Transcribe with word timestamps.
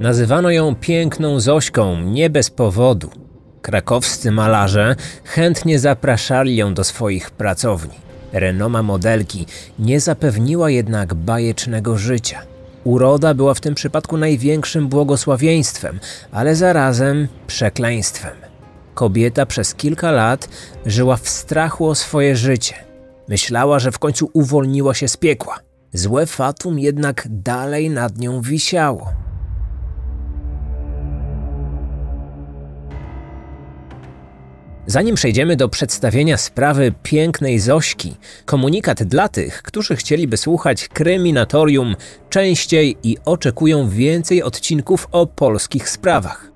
Nazywano 0.00 0.50
ją 0.50 0.74
piękną 0.74 1.40
Zośką 1.40 2.00
nie 2.00 2.30
bez 2.30 2.50
powodu. 2.50 3.10
Krakowscy 3.62 4.30
malarze 4.30 4.96
chętnie 5.24 5.78
zapraszali 5.78 6.56
ją 6.56 6.74
do 6.74 6.84
swoich 6.84 7.30
pracowni. 7.30 7.94
Renoma 8.32 8.82
modelki 8.82 9.46
nie 9.78 10.00
zapewniła 10.00 10.70
jednak 10.70 11.14
bajecznego 11.14 11.98
życia. 11.98 12.42
Uroda 12.84 13.34
była 13.34 13.54
w 13.54 13.60
tym 13.60 13.74
przypadku 13.74 14.16
największym 14.16 14.88
błogosławieństwem, 14.88 16.00
ale 16.32 16.56
zarazem 16.56 17.28
przekleństwem. 17.46 18.36
Kobieta 18.94 19.46
przez 19.46 19.74
kilka 19.74 20.10
lat 20.10 20.48
żyła 20.86 21.16
w 21.16 21.28
strachu 21.28 21.86
o 21.86 21.94
swoje 21.94 22.36
życie. 22.36 22.74
Myślała, 23.28 23.78
że 23.78 23.92
w 23.92 23.98
końcu 23.98 24.30
uwolniła 24.32 24.94
się 24.94 25.08
z 25.08 25.16
piekła. 25.16 25.58
Złe 25.92 26.26
fatum 26.26 26.78
jednak 26.78 27.26
dalej 27.30 27.90
nad 27.90 28.18
nią 28.18 28.40
wisiało. 28.40 29.25
Zanim 34.86 35.14
przejdziemy 35.14 35.56
do 35.56 35.68
przedstawienia 35.68 36.36
sprawy 36.36 36.92
pięknej 37.02 37.58
Zośki, 37.58 38.14
komunikat 38.44 39.02
dla 39.02 39.28
tych, 39.28 39.62
którzy 39.62 39.96
chcieliby 39.96 40.36
słuchać 40.36 40.88
kryminatorium 40.88 41.96
częściej 42.30 42.96
i 43.02 43.16
oczekują 43.24 43.88
więcej 43.88 44.42
odcinków 44.42 45.08
o 45.12 45.26
polskich 45.26 45.88
sprawach. 45.88 46.55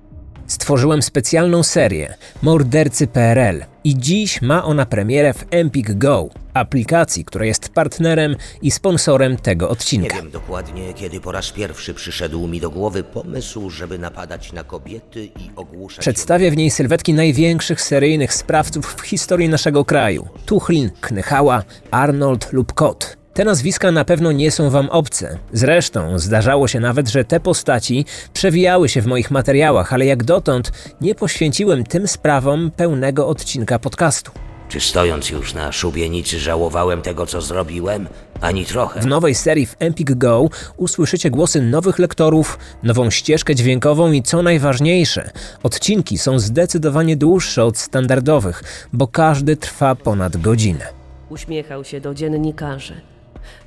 Stworzyłem 0.51 1.01
specjalną 1.01 1.63
serię 1.63 2.13
Mordercy 2.41 3.07
PRL 3.07 3.63
i 3.83 3.97
dziś 3.97 4.41
ma 4.41 4.63
ona 4.63 4.85
premierę 4.85 5.33
w 5.33 5.45
Empik 5.51 5.93
Go, 5.93 6.29
aplikacji, 6.53 7.25
która 7.25 7.45
jest 7.45 7.69
partnerem 7.69 8.35
i 8.61 8.71
sponsorem 8.71 9.37
tego 9.37 9.65
Nie 9.65 9.71
odcinka. 9.71 10.15
wiem 10.15 10.31
dokładnie, 10.31 10.93
kiedy 10.93 11.21
po 11.21 11.31
raz 11.31 11.51
pierwszy 11.51 11.93
przyszedł 11.93 12.47
mi 12.47 12.59
do 12.59 12.69
głowy 12.69 13.03
pomysł, 13.03 13.69
żeby 13.69 13.97
napadać 13.97 14.53
na 14.53 14.63
kobiety 14.63 15.25
i 15.25 15.51
ogłuszać 15.55 15.99
Przedstawię 15.99 16.51
w 16.51 16.57
niej 16.57 16.71
sylwetki 16.71 17.13
największych 17.13 17.81
seryjnych 17.81 18.33
sprawców 18.33 18.95
w 18.95 19.01
historii 19.01 19.49
naszego 19.49 19.85
kraju. 19.85 20.27
Tuchlin, 20.45 20.89
Knychała, 21.01 21.63
Arnold 21.91 22.53
lub 22.53 22.73
Kot. 22.73 23.20
Te 23.33 23.45
nazwiska 23.45 23.91
na 23.91 24.05
pewno 24.05 24.31
nie 24.31 24.51
są 24.51 24.69
wam 24.69 24.89
obce. 24.89 25.37
Zresztą 25.53 26.19
zdarzało 26.19 26.67
się 26.67 26.79
nawet, 26.79 27.09
że 27.09 27.25
te 27.25 27.39
postaci 27.39 28.05
przewijały 28.33 28.89
się 28.89 29.01
w 29.01 29.07
moich 29.07 29.31
materiałach, 29.31 29.93
ale 29.93 30.05
jak 30.05 30.23
dotąd 30.23 30.71
nie 31.01 31.15
poświęciłem 31.15 31.83
tym 31.83 32.07
sprawom 32.07 32.71
pełnego 32.75 33.27
odcinka 33.27 33.79
podcastu. 33.79 34.31
Czy 34.69 34.79
stojąc 34.79 35.29
już 35.29 35.53
na 35.53 35.71
szubienicy 35.71 36.39
żałowałem 36.39 37.01
tego, 37.01 37.25
co 37.25 37.41
zrobiłem? 37.41 38.07
Ani 38.41 38.65
trochę. 38.65 38.99
W 38.99 39.05
nowej 39.05 39.35
serii 39.35 39.65
w 39.65 39.75
Empik 39.79 40.11
Go 40.11 40.49
usłyszycie 40.77 41.29
głosy 41.29 41.61
nowych 41.61 41.99
lektorów, 41.99 42.59
nową 42.83 43.09
ścieżkę 43.09 43.55
dźwiękową 43.55 44.11
i 44.11 44.23
co 44.23 44.41
najważniejsze, 44.41 45.29
odcinki 45.63 46.17
są 46.17 46.39
zdecydowanie 46.39 47.17
dłuższe 47.17 47.63
od 47.63 47.77
standardowych, 47.77 48.63
bo 48.93 49.07
każdy 49.07 49.55
trwa 49.55 49.95
ponad 49.95 50.37
godzinę. 50.37 50.85
Uśmiechał 51.29 51.83
się 51.83 52.01
do 52.01 52.13
dziennikarzy. 52.13 53.10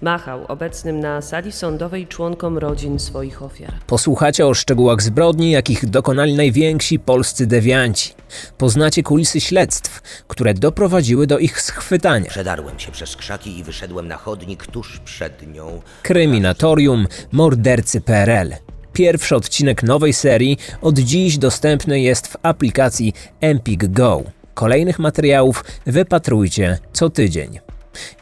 Machał 0.03 0.45
obecnym 0.49 1.01
na 1.01 1.23
sali 1.23 1.53
sądowej 1.53 2.07
członkom 2.07 2.59
rodzin 2.59 2.99
swoich 2.99 3.43
ofiar. 3.43 3.73
Posłuchacie 3.87 4.47
o 4.47 4.55
szczegółach 4.55 5.03
zbrodni, 5.03 5.51
jakich 5.51 5.87
dokonali 5.87 6.35
najwięksi 6.35 6.99
polscy 6.99 7.47
dewianci. 7.47 8.15
Poznacie 8.59 9.03
kulisy 9.03 9.41
śledztw, 9.41 10.03
które 10.29 10.55
doprowadziły 10.55 11.27
do 11.27 11.39
ich 11.39 11.63
schwytania. 11.63 12.27
Przedarłem 12.27 12.79
się 12.79 12.93
przez 12.93 13.17
krzaki 13.17 13.59
i 13.59 13.65
wyszedłem 13.65 14.09
na 14.09 14.17
chodnik 14.17 14.67
tuż 14.67 15.01
przed 15.05 15.55
nią. 15.55 15.83
Kryminatorium 16.03 17.07
Mordercy 17.33 18.01
PRL. 18.01 18.55
Pierwszy 18.93 19.37
odcinek 19.37 19.83
nowej 19.83 20.13
serii 20.13 20.59
od 20.83 20.99
dziś 20.99 21.39
dostępny 21.39 22.01
jest 22.01 22.27
w 22.27 22.37
aplikacji 22.43 23.13
Empik 23.41 23.87
Go. 23.87 24.23
Kolejnych 24.55 24.99
materiałów 24.99 25.65
wypatrujcie 25.87 26.79
co 26.93 27.11
tydzień. 27.11 27.59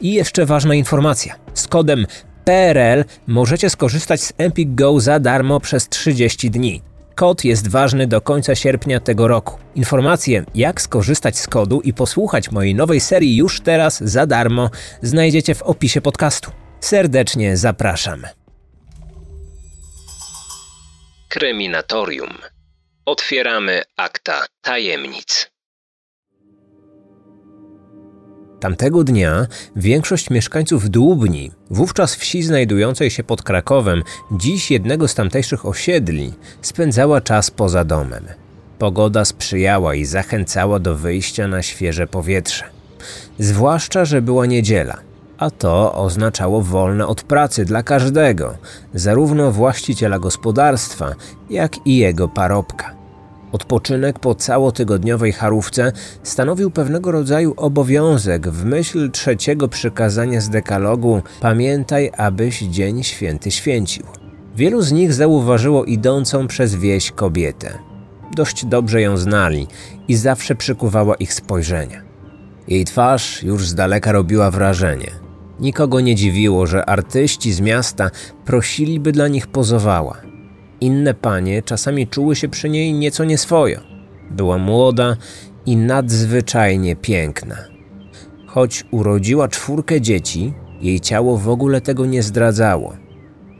I 0.01 0.13
jeszcze 0.13 0.45
ważna 0.45 0.75
informacja. 0.75 1.35
Z 1.53 1.67
kodem 1.67 2.05
PRL 2.45 3.05
możecie 3.27 3.69
skorzystać 3.69 4.21
z 4.21 4.33
Empik 4.37 4.75
Go 4.75 4.99
za 4.99 5.19
darmo 5.19 5.59
przez 5.59 5.89
30 5.89 6.51
dni. 6.51 6.81
Kod 7.15 7.43
jest 7.43 7.67
ważny 7.67 8.07
do 8.07 8.21
końca 8.21 8.55
sierpnia 8.55 8.99
tego 8.99 9.27
roku. 9.27 9.59
Informacje, 9.75 10.45
jak 10.55 10.81
skorzystać 10.81 11.37
z 11.37 11.47
kodu 11.47 11.81
i 11.81 11.93
posłuchać 11.93 12.51
mojej 12.51 12.75
nowej 12.75 12.99
serii 12.99 13.35
już 13.35 13.61
teraz 13.61 14.03
za 14.03 14.25
darmo, 14.25 14.69
znajdziecie 15.01 15.55
w 15.55 15.61
opisie 15.61 16.01
podcastu. 16.01 16.51
Serdecznie 16.79 17.57
zapraszam. 17.57 18.23
Kryminatorium. 21.29 22.37
Otwieramy 23.05 23.81
akta 23.97 24.45
tajemnic. 24.61 25.52
Tamtego 28.63 29.03
dnia 29.03 29.47
większość 29.75 30.29
mieszkańców 30.29 30.89
Dłubni, 30.89 31.51
wówczas 31.69 32.15
wsi 32.15 32.43
znajdującej 32.43 33.09
się 33.09 33.23
pod 33.23 33.41
Krakowem, 33.41 34.03
dziś 34.31 34.71
jednego 34.71 35.07
z 35.07 35.15
tamtejszych 35.15 35.65
osiedli, 35.65 36.33
spędzała 36.61 37.21
czas 37.21 37.51
poza 37.51 37.83
domem. 37.83 38.23
Pogoda 38.79 39.25
sprzyjała 39.25 39.95
i 39.95 40.05
zachęcała 40.05 40.79
do 40.79 40.95
wyjścia 40.95 41.47
na 41.47 41.61
świeże 41.61 42.07
powietrze. 42.07 42.63
Zwłaszcza, 43.39 44.05
że 44.05 44.21
była 44.21 44.45
niedziela, 44.45 44.97
a 45.37 45.51
to 45.51 45.93
oznaczało 45.93 46.61
wolne 46.61 47.07
od 47.07 47.23
pracy 47.23 47.65
dla 47.65 47.83
każdego, 47.83 48.57
zarówno 48.93 49.51
właściciela 49.51 50.19
gospodarstwa, 50.19 51.15
jak 51.49 51.87
i 51.87 51.97
jego 51.97 52.27
parobka. 52.27 53.02
Odpoczynek 53.53 54.19
po 54.19 54.35
całotygodniowej 54.35 55.31
charówce 55.31 55.91
stanowił 56.23 56.71
pewnego 56.71 57.11
rodzaju 57.11 57.53
obowiązek 57.57 58.49
w 58.49 58.65
myśl 58.65 59.11
trzeciego 59.11 59.67
przykazania 59.67 60.41
z 60.41 60.49
dekalogu 60.49 61.21
Pamiętaj, 61.41 62.11
abyś 62.17 62.59
dzień 62.59 63.03
święty 63.03 63.51
święcił. 63.51 64.05
Wielu 64.55 64.81
z 64.81 64.91
nich 64.91 65.13
zauważyło 65.13 65.85
idącą 65.85 66.47
przez 66.47 66.75
wieś 66.75 67.11
kobietę. 67.11 67.79
Dość 68.35 68.65
dobrze 68.65 69.01
ją 69.01 69.17
znali 69.17 69.67
i 70.07 70.15
zawsze 70.15 70.55
przykuwała 70.55 71.15
ich 71.15 71.33
spojrzenia. 71.33 72.01
Jej 72.67 72.85
twarz 72.85 73.43
już 73.43 73.67
z 73.67 73.75
daleka 73.75 74.11
robiła 74.11 74.51
wrażenie. 74.51 75.11
Nikogo 75.59 75.99
nie 75.99 76.15
dziwiło, 76.15 76.67
że 76.67 76.85
artyści 76.85 77.53
z 77.53 77.61
miasta 77.61 78.11
prosili, 78.45 78.99
by 78.99 79.11
dla 79.11 79.27
nich 79.27 79.47
pozowała. 79.47 80.32
Inne 80.83 81.13
panie 81.13 81.61
czasami 81.61 82.07
czuły 82.07 82.35
się 82.35 82.49
przy 82.49 82.69
niej 82.69 82.93
nieco 82.93 83.23
nieswojo. 83.23 83.79
Była 84.31 84.57
młoda 84.57 85.17
i 85.65 85.77
nadzwyczajnie 85.77 86.95
piękna. 86.95 87.55
Choć 88.47 88.85
urodziła 88.91 89.47
czwórkę 89.47 90.01
dzieci, 90.01 90.53
jej 90.81 90.99
ciało 90.99 91.37
w 91.37 91.49
ogóle 91.49 91.81
tego 91.81 92.05
nie 92.05 92.23
zdradzało. 92.23 92.97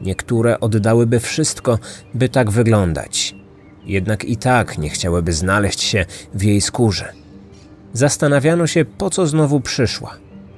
Niektóre 0.02 0.60
oddałyby 0.60 1.20
wszystko, 1.20 1.78
by 2.14 2.28
tak 2.28 2.50
wyglądać. 2.50 3.34
Jednak 3.84 4.24
i 4.24 4.36
tak 4.36 4.78
nie 4.78 4.90
chciałyby 4.90 5.32
znaleźć 5.32 5.82
się 5.82 6.06
w 6.34 6.42
jej 6.42 6.60
skórze. 6.60 7.12
Zastanawiano 7.92 8.66
się, 8.66 8.84
po 8.84 9.10
co 9.10 9.26
znowu 9.26 9.60
przyszła. 9.60 10.16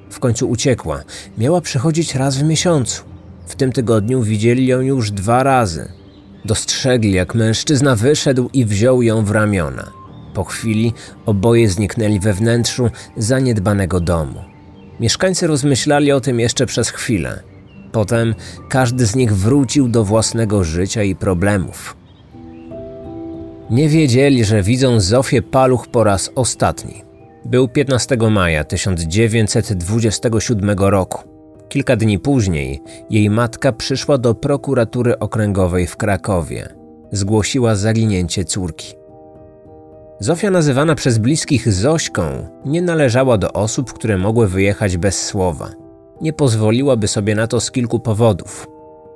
W 0.09 0.19
końcu 0.19 0.49
uciekła. 0.49 1.03
Miała 1.37 1.61
przychodzić 1.61 2.15
raz 2.15 2.37
w 2.37 2.43
miesiącu. 2.43 3.03
W 3.47 3.55
tym 3.55 3.71
tygodniu 3.71 4.23
widzieli 4.23 4.67
ją 4.67 4.81
już 4.81 5.11
dwa 5.11 5.43
razy. 5.43 5.96
Dostrzegli, 6.47 7.11
jak 7.11 7.35
mężczyzna 7.35 7.95
wyszedł 7.95 8.49
i 8.53 8.65
wziął 8.65 9.01
ją 9.01 9.25
w 9.25 9.31
ramiona. 9.31 9.91
Po 10.33 10.43
chwili 10.43 10.93
oboje 11.25 11.69
zniknęli 11.69 12.19
we 12.19 12.33
wnętrzu 12.33 12.89
zaniedbanego 13.17 13.99
domu. 13.99 14.43
Mieszkańcy 14.99 15.47
rozmyślali 15.47 16.11
o 16.11 16.21
tym 16.21 16.39
jeszcze 16.39 16.65
przez 16.65 16.89
chwilę. 16.89 17.39
Potem 17.91 18.35
każdy 18.69 19.05
z 19.05 19.15
nich 19.15 19.33
wrócił 19.33 19.87
do 19.87 20.03
własnego 20.03 20.63
życia 20.63 21.03
i 21.03 21.15
problemów. 21.15 21.97
Nie 23.69 23.89
wiedzieli, 23.89 24.45
że 24.45 24.63
widzą 24.63 24.99
Zofię 24.99 25.41
Paluch 25.41 25.87
po 25.87 26.03
raz 26.03 26.31
ostatni. 26.35 27.03
Był 27.45 27.67
15 27.67 28.17
maja 28.17 28.63
1927 28.63 30.69
roku. 30.69 31.36
Kilka 31.69 31.95
dni 31.95 32.19
później 32.19 32.81
jej 33.09 33.29
matka 33.29 33.71
przyszła 33.71 34.17
do 34.17 34.35
prokuratury 34.35 35.19
okręgowej 35.19 35.87
w 35.87 35.97
Krakowie. 35.97 36.69
Zgłosiła 37.11 37.75
zaginięcie 37.75 38.45
córki. 38.45 38.93
Zofia, 40.19 40.51
nazywana 40.51 40.95
przez 40.95 41.17
bliskich 41.17 41.73
Zośką, 41.73 42.23
nie 42.65 42.81
należała 42.81 43.37
do 43.37 43.53
osób, 43.53 43.93
które 43.93 44.17
mogły 44.17 44.47
wyjechać 44.47 44.97
bez 44.97 45.25
słowa. 45.25 45.69
Nie 46.21 46.33
pozwoliłaby 46.33 47.07
sobie 47.07 47.35
na 47.35 47.47
to 47.47 47.61
z 47.61 47.71
kilku 47.71 47.99
powodów. 47.99 48.67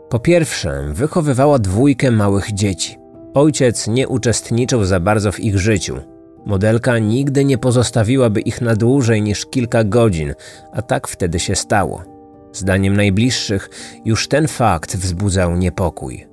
Po 0.09 0.19
pierwsze, 0.19 0.83
wychowywała 0.93 1.59
dwójkę 1.59 2.11
małych 2.11 2.53
dzieci. 2.53 2.97
Ojciec 3.33 3.87
nie 3.87 4.07
uczestniczył 4.07 4.83
za 4.83 4.99
bardzo 4.99 5.31
w 5.31 5.39
ich 5.39 5.59
życiu. 5.59 5.97
Modelka 6.45 6.99
nigdy 6.99 7.45
nie 7.45 7.57
pozostawiłaby 7.57 8.41
ich 8.41 8.61
na 8.61 8.75
dłużej 8.75 9.21
niż 9.21 9.45
kilka 9.45 9.83
godzin, 9.83 10.33
a 10.71 10.81
tak 10.81 11.07
wtedy 11.07 11.39
się 11.39 11.55
stało. 11.55 12.10
Zdaniem 12.53 12.97
najbliższych, 12.97 13.69
już 14.05 14.27
ten 14.27 14.47
fakt 14.47 14.97
wzbudzał 14.97 15.57
niepokój. 15.57 16.27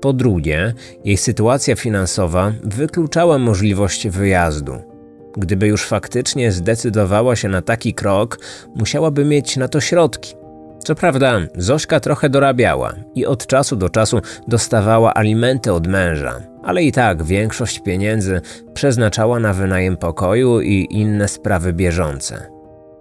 Po 0.00 0.12
drugie, 0.12 0.74
jej 1.04 1.16
sytuacja 1.16 1.76
finansowa 1.76 2.52
wykluczała 2.62 3.38
możliwość 3.38 4.08
wyjazdu. 4.08 4.72
Gdyby 5.36 5.66
już 5.66 5.86
faktycznie 5.86 6.52
zdecydowała 6.52 7.36
się 7.36 7.48
na 7.48 7.62
taki 7.62 7.94
krok, 7.94 8.38
musiałaby 8.74 9.24
mieć 9.24 9.56
na 9.56 9.68
to 9.68 9.80
środki. 9.80 10.34
Co 10.78 10.94
prawda, 10.94 11.40
Zośka 11.56 12.00
trochę 12.00 12.28
dorabiała 12.28 12.94
i 13.14 13.26
od 13.26 13.46
czasu 13.46 13.76
do 13.76 13.88
czasu 13.88 14.20
dostawała 14.48 15.14
alimenty 15.14 15.72
od 15.72 15.86
męża, 15.86 16.40
ale 16.62 16.82
i 16.82 16.92
tak 16.92 17.22
większość 17.22 17.80
pieniędzy 17.80 18.40
przeznaczała 18.74 19.40
na 19.40 19.52
wynajem 19.52 19.96
pokoju 19.96 20.60
i 20.60 20.86
inne 20.90 21.28
sprawy 21.28 21.72
bieżące. 21.72 22.55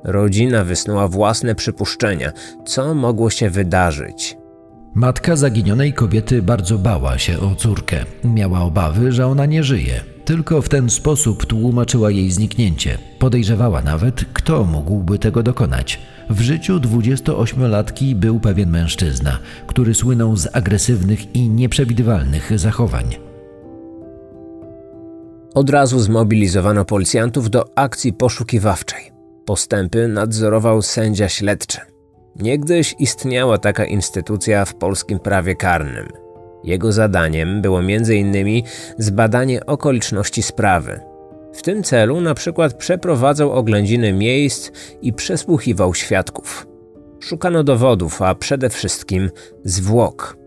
Rodzina 0.05 0.63
wysnuła 0.63 1.07
własne 1.07 1.55
przypuszczenia, 1.55 2.31
co 2.65 2.95
mogło 2.95 3.29
się 3.29 3.49
wydarzyć. 3.49 4.37
Matka 4.95 5.35
zaginionej 5.35 5.93
kobiety 5.93 6.41
bardzo 6.41 6.77
bała 6.77 7.17
się 7.17 7.39
o 7.39 7.55
córkę. 7.55 8.05
Miała 8.23 8.61
obawy, 8.61 9.11
że 9.11 9.27
ona 9.27 9.45
nie 9.45 9.63
żyje. 9.63 10.01
Tylko 10.25 10.61
w 10.61 10.69
ten 10.69 10.89
sposób 10.89 11.45
tłumaczyła 11.45 12.11
jej 12.11 12.31
zniknięcie. 12.31 12.97
Podejrzewała 13.19 13.81
nawet, 13.81 14.25
kto 14.33 14.63
mógłby 14.63 15.19
tego 15.19 15.43
dokonać. 15.43 15.99
W 16.29 16.41
życiu 16.41 16.77
28-latki 16.77 18.15
był 18.15 18.39
pewien 18.39 18.69
mężczyzna, 18.69 19.39
który 19.67 19.93
słynął 19.93 20.35
z 20.35 20.55
agresywnych 20.55 21.35
i 21.35 21.49
nieprzewidywalnych 21.49 22.59
zachowań. 22.59 23.15
Od 25.53 25.69
razu 25.69 25.99
zmobilizowano 25.99 26.85
policjantów 26.85 27.49
do 27.49 27.77
akcji 27.77 28.13
poszukiwawczej. 28.13 29.14
Postępy 29.45 30.07
nadzorował 30.07 30.81
sędzia 30.81 31.29
śledczy. 31.29 31.77
Niegdyś 32.35 32.95
istniała 32.99 33.57
taka 33.57 33.85
instytucja 33.85 34.65
w 34.65 34.75
polskim 34.75 35.19
prawie 35.19 35.55
karnym. 35.55 36.07
Jego 36.63 36.91
zadaniem 36.91 37.61
było 37.61 37.79
m.in. 37.79 38.63
zbadanie 38.97 39.65
okoliczności 39.65 40.43
sprawy. 40.43 40.99
W 41.53 41.61
tym 41.61 41.83
celu 41.83 42.21
na 42.21 42.33
przykład 42.33 42.73
przeprowadzał 42.73 43.51
oględziny 43.51 44.13
miejsc 44.13 44.71
i 45.01 45.13
przesłuchiwał 45.13 45.93
świadków. 45.93 46.67
Szukano 47.19 47.63
dowodów, 47.63 48.21
a 48.21 48.35
przede 48.35 48.69
wszystkim 48.69 49.29
zwłok. 49.63 50.37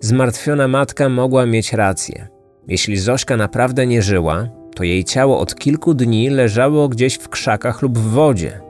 Zmartwiona 0.00 0.68
matka 0.68 1.08
mogła 1.08 1.46
mieć 1.46 1.72
rację. 1.72 2.28
Jeśli 2.68 2.96
Zośka 2.96 3.36
naprawdę 3.36 3.86
nie 3.86 4.02
żyła, 4.02 4.48
to 4.74 4.84
jej 4.84 5.04
ciało 5.04 5.38
od 5.38 5.54
kilku 5.54 5.94
dni 5.94 6.30
leżało 6.30 6.88
gdzieś 6.88 7.14
w 7.14 7.28
krzakach 7.28 7.82
lub 7.82 7.98
w 7.98 8.10
wodzie. 8.10 8.60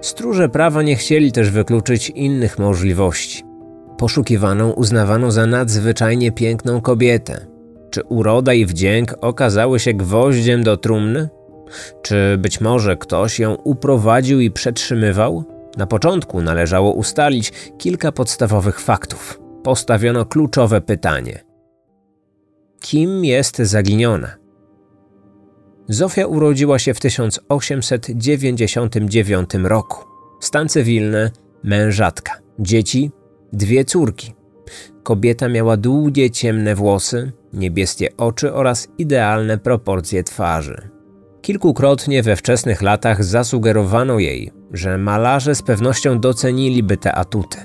Stróże 0.00 0.48
prawa 0.48 0.82
nie 0.82 0.96
chcieli 0.96 1.32
też 1.32 1.50
wykluczyć 1.50 2.10
innych 2.10 2.58
możliwości. 2.58 3.44
Poszukiwaną 3.98 4.70
uznawano 4.70 5.30
za 5.30 5.46
nadzwyczajnie 5.46 6.32
piękną 6.32 6.80
kobietę. 6.80 7.46
Czy 7.90 8.02
uroda 8.02 8.54
i 8.54 8.66
wdzięk 8.66 9.14
okazały 9.20 9.80
się 9.80 9.94
gwoździem 9.94 10.62
do 10.62 10.76
trumny? 10.76 11.28
Czy 12.02 12.38
być 12.38 12.60
może 12.60 12.96
ktoś 12.96 13.38
ją 13.38 13.54
uprowadził 13.54 14.40
i 14.40 14.50
przetrzymywał? 14.50 15.44
Na 15.76 15.86
początku 15.86 16.42
należało 16.42 16.92
ustalić 16.92 17.52
kilka 17.78 18.12
podstawowych 18.12 18.80
faktów. 18.80 19.40
Postawiono 19.62 20.24
kluczowe 20.24 20.80
pytanie: 20.80 21.44
Kim 22.80 23.24
jest 23.24 23.56
zaginiona? 23.56 24.45
Zofia 25.88 26.26
urodziła 26.26 26.78
się 26.78 26.94
w 26.94 27.00
1899 27.00 29.54
roku. 29.54 30.04
Stan 30.40 30.68
cywilny, 30.68 31.30
mężatka, 31.64 32.32
dzieci, 32.58 33.10
dwie 33.52 33.84
córki. 33.84 34.34
Kobieta 35.02 35.48
miała 35.48 35.76
długie, 35.76 36.30
ciemne 36.30 36.74
włosy, 36.74 37.32
niebieskie 37.52 38.16
oczy 38.16 38.52
oraz 38.52 38.88
idealne 38.98 39.58
proporcje 39.58 40.24
twarzy. 40.24 40.88
Kilkukrotnie 41.42 42.22
we 42.22 42.36
wczesnych 42.36 42.82
latach 42.82 43.24
zasugerowano 43.24 44.18
jej, 44.18 44.52
że 44.72 44.98
malarze 44.98 45.54
z 45.54 45.62
pewnością 45.62 46.20
doceniliby 46.20 46.96
te 46.96 47.12
atuty. 47.12 47.58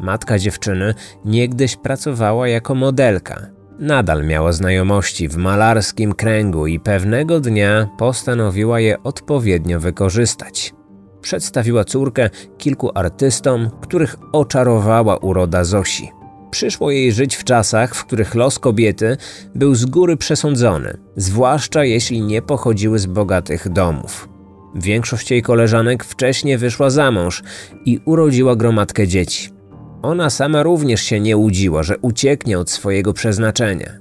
Matka 0.00 0.38
dziewczyny 0.38 0.94
niegdyś 1.24 1.76
pracowała 1.76 2.48
jako 2.48 2.74
modelka, 2.74 3.46
Nadal 3.80 4.24
miała 4.24 4.52
znajomości 4.52 5.28
w 5.28 5.36
malarskim 5.36 6.12
kręgu 6.12 6.66
i 6.66 6.80
pewnego 6.80 7.40
dnia 7.40 7.88
postanowiła 7.98 8.80
je 8.80 9.02
odpowiednio 9.02 9.80
wykorzystać. 9.80 10.74
Przedstawiła 11.20 11.84
córkę 11.84 12.30
kilku 12.58 12.90
artystom, 12.94 13.70
których 13.80 14.16
oczarowała 14.32 15.16
uroda 15.16 15.64
Zosi. 15.64 16.10
Przyszło 16.50 16.90
jej 16.90 17.12
żyć 17.12 17.36
w 17.36 17.44
czasach, 17.44 17.94
w 17.94 18.04
których 18.04 18.34
los 18.34 18.58
kobiety 18.58 19.16
był 19.54 19.74
z 19.74 19.86
góry 19.86 20.16
przesądzony, 20.16 20.96
zwłaszcza 21.16 21.84
jeśli 21.84 22.22
nie 22.22 22.42
pochodziły 22.42 22.98
z 22.98 23.06
bogatych 23.06 23.68
domów. 23.68 24.28
Większość 24.74 25.30
jej 25.30 25.42
koleżanek 25.42 26.04
wcześniej 26.04 26.58
wyszła 26.58 26.90
za 26.90 27.10
mąż 27.10 27.42
i 27.84 28.00
urodziła 28.04 28.56
gromadkę 28.56 29.08
dzieci. 29.08 29.59
Ona 30.02 30.30
sama 30.30 30.62
również 30.62 31.02
się 31.02 31.20
nie 31.20 31.36
łudziła, 31.36 31.82
że 31.82 31.98
ucieknie 31.98 32.58
od 32.58 32.70
swojego 32.70 33.12
przeznaczenia. 33.12 33.92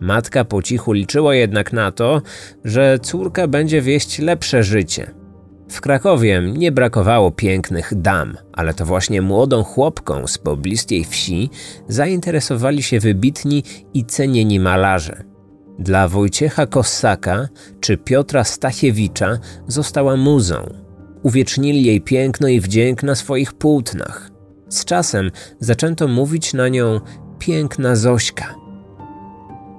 Matka 0.00 0.44
po 0.44 0.62
cichu 0.62 0.92
liczyła 0.92 1.34
jednak 1.34 1.72
na 1.72 1.92
to, 1.92 2.22
że 2.64 2.98
córka 3.02 3.46
będzie 3.46 3.82
wieść 3.82 4.18
lepsze 4.18 4.62
życie. 4.62 5.10
W 5.70 5.80
Krakowie 5.80 6.42
nie 6.56 6.72
brakowało 6.72 7.30
pięknych 7.30 7.92
dam, 7.96 8.36
ale 8.52 8.74
to 8.74 8.84
właśnie 8.84 9.22
młodą 9.22 9.62
chłopką 9.62 10.26
z 10.26 10.38
pobliskiej 10.38 11.04
wsi 11.04 11.50
zainteresowali 11.88 12.82
się 12.82 13.00
wybitni 13.00 13.64
i 13.94 14.04
cenieni 14.04 14.60
malarze. 14.60 15.24
Dla 15.78 16.08
Wojciecha 16.08 16.66
Kossaka 16.66 17.48
czy 17.80 17.96
Piotra 17.96 18.44
Stachiewicza 18.44 19.38
została 19.66 20.16
muzą. 20.16 20.74
Uwiecznili 21.22 21.84
jej 21.84 22.00
piękno 22.00 22.48
i 22.48 22.60
wdzięk 22.60 23.02
na 23.02 23.14
swoich 23.14 23.52
płótnach. 23.52 24.37
Z 24.68 24.84
czasem 24.84 25.30
zaczęto 25.60 26.08
mówić 26.08 26.54
na 26.54 26.68
nią 26.68 27.00
piękna 27.38 27.96
Zośka. 27.96 28.54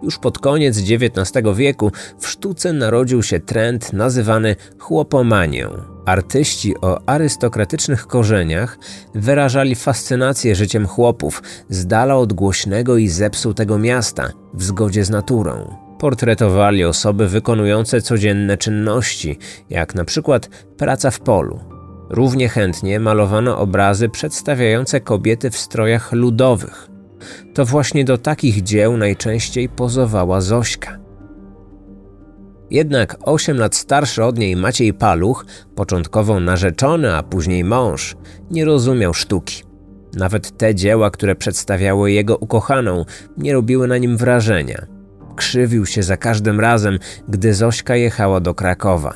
Już 0.03 0.17
pod 0.17 0.39
koniec 0.39 0.77
XIX 0.77 1.47
wieku 1.55 1.91
w 2.19 2.27
sztuce 2.27 2.73
narodził 2.73 3.23
się 3.23 3.39
trend 3.39 3.93
nazywany 3.93 4.55
chłopomanią. 4.79 5.69
Artyści 6.05 6.75
o 6.81 6.99
arystokratycznych 7.05 8.07
korzeniach 8.07 8.77
wyrażali 9.15 9.75
fascynację 9.75 10.55
życiem 10.55 10.87
chłopów 10.87 11.43
z 11.69 11.85
dala 11.85 12.15
od 12.15 12.33
głośnego 12.33 12.97
i 12.97 13.07
zepsutego 13.07 13.77
miasta, 13.77 14.29
w 14.53 14.63
zgodzie 14.63 15.05
z 15.05 15.09
naturą. 15.09 15.75
Portretowali 15.99 16.85
osoby 16.85 17.27
wykonujące 17.27 18.01
codzienne 18.01 18.57
czynności, 18.57 19.37
jak 19.69 19.95
na 19.95 20.05
przykład 20.05 20.49
praca 20.77 21.11
w 21.11 21.19
polu, 21.19 21.59
Równie 22.09 22.49
chętnie 22.49 22.99
malowano 22.99 23.57
obrazy 23.57 24.09
przedstawiające 24.09 25.01
kobiety 25.01 25.49
w 25.49 25.57
strojach 25.57 26.11
ludowych. 26.11 26.89
To 27.53 27.65
właśnie 27.65 28.05
do 28.05 28.17
takich 28.17 28.63
dzieł 28.63 28.97
najczęściej 28.97 29.69
pozowała 29.69 30.41
Zośka. 30.41 30.99
Jednak 32.71 33.17
8 33.21 33.57
lat 33.57 33.75
starszy 33.75 34.23
od 34.23 34.37
niej 34.37 34.55
Maciej 34.55 34.93
Paluch, 34.93 35.45
początkowo 35.75 36.39
narzeczony, 36.39 37.15
a 37.15 37.23
później 37.23 37.63
mąż, 37.63 38.15
nie 38.51 38.65
rozumiał 38.65 39.13
sztuki. 39.13 39.63
Nawet 40.13 40.57
te 40.57 40.75
dzieła, 40.75 41.11
które 41.11 41.35
przedstawiały 41.35 42.11
jego 42.11 42.37
ukochaną, 42.37 43.05
nie 43.37 43.53
robiły 43.53 43.87
na 43.87 43.97
nim 43.97 44.17
wrażenia. 44.17 44.85
Krzywił 45.35 45.85
się 45.85 46.03
za 46.03 46.17
każdym 46.17 46.59
razem, 46.59 46.99
gdy 47.27 47.53
Zośka 47.53 47.95
jechała 47.95 48.39
do 48.39 48.55
Krakowa. 48.55 49.13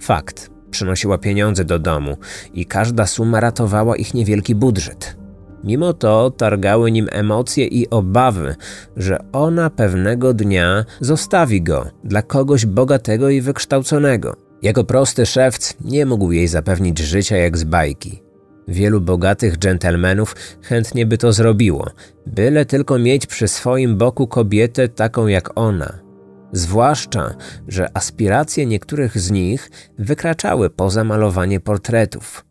Fakt, 0.00 0.50
Przynosiła 0.70 1.18
pieniądze 1.18 1.64
do 1.64 1.78
domu 1.78 2.16
i 2.54 2.66
każda 2.66 3.06
suma 3.06 3.40
ratowała 3.40 3.96
ich 3.96 4.14
niewielki 4.14 4.54
budżet. 4.54 5.16
Mimo 5.64 5.92
to 5.92 6.30
targały 6.30 6.90
nim 6.90 7.08
emocje 7.10 7.66
i 7.66 7.90
obawy, 7.90 8.54
że 8.96 9.18
ona 9.32 9.70
pewnego 9.70 10.34
dnia 10.34 10.84
zostawi 11.00 11.62
go 11.62 11.86
dla 12.04 12.22
kogoś 12.22 12.66
bogatego 12.66 13.28
i 13.30 13.40
wykształconego. 13.40 14.36
Jako 14.62 14.84
prosty 14.84 15.26
szewc 15.26 15.74
nie 15.84 16.06
mógł 16.06 16.32
jej 16.32 16.48
zapewnić 16.48 16.98
życia 16.98 17.36
jak 17.36 17.58
z 17.58 17.64
bajki. 17.64 18.22
Wielu 18.68 19.00
bogatych 19.00 19.58
dżentelmenów 19.58 20.34
chętnie 20.62 21.06
by 21.06 21.18
to 21.18 21.32
zrobiło, 21.32 21.90
byle 22.26 22.64
tylko 22.66 22.98
mieć 22.98 23.26
przy 23.26 23.48
swoim 23.48 23.96
boku 23.96 24.26
kobietę 24.26 24.88
taką 24.88 25.26
jak 25.26 25.50
ona. 25.54 26.07
Zwłaszcza, 26.52 27.34
że 27.68 27.96
aspiracje 27.96 28.66
niektórych 28.66 29.18
z 29.18 29.30
nich 29.30 29.70
wykraczały 29.98 30.70
poza 30.70 31.04
malowanie 31.04 31.60
portretów. 31.60 32.44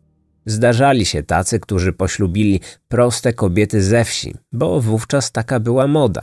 Zdarzali 0.46 1.06
się 1.06 1.22
tacy, 1.22 1.60
którzy 1.60 1.92
poślubili 1.92 2.60
proste 2.88 3.32
kobiety 3.32 3.82
ze 3.82 4.04
wsi, 4.04 4.34
bo 4.52 4.80
wówczas 4.80 5.32
taka 5.32 5.60
była 5.60 5.86
moda. 5.86 6.22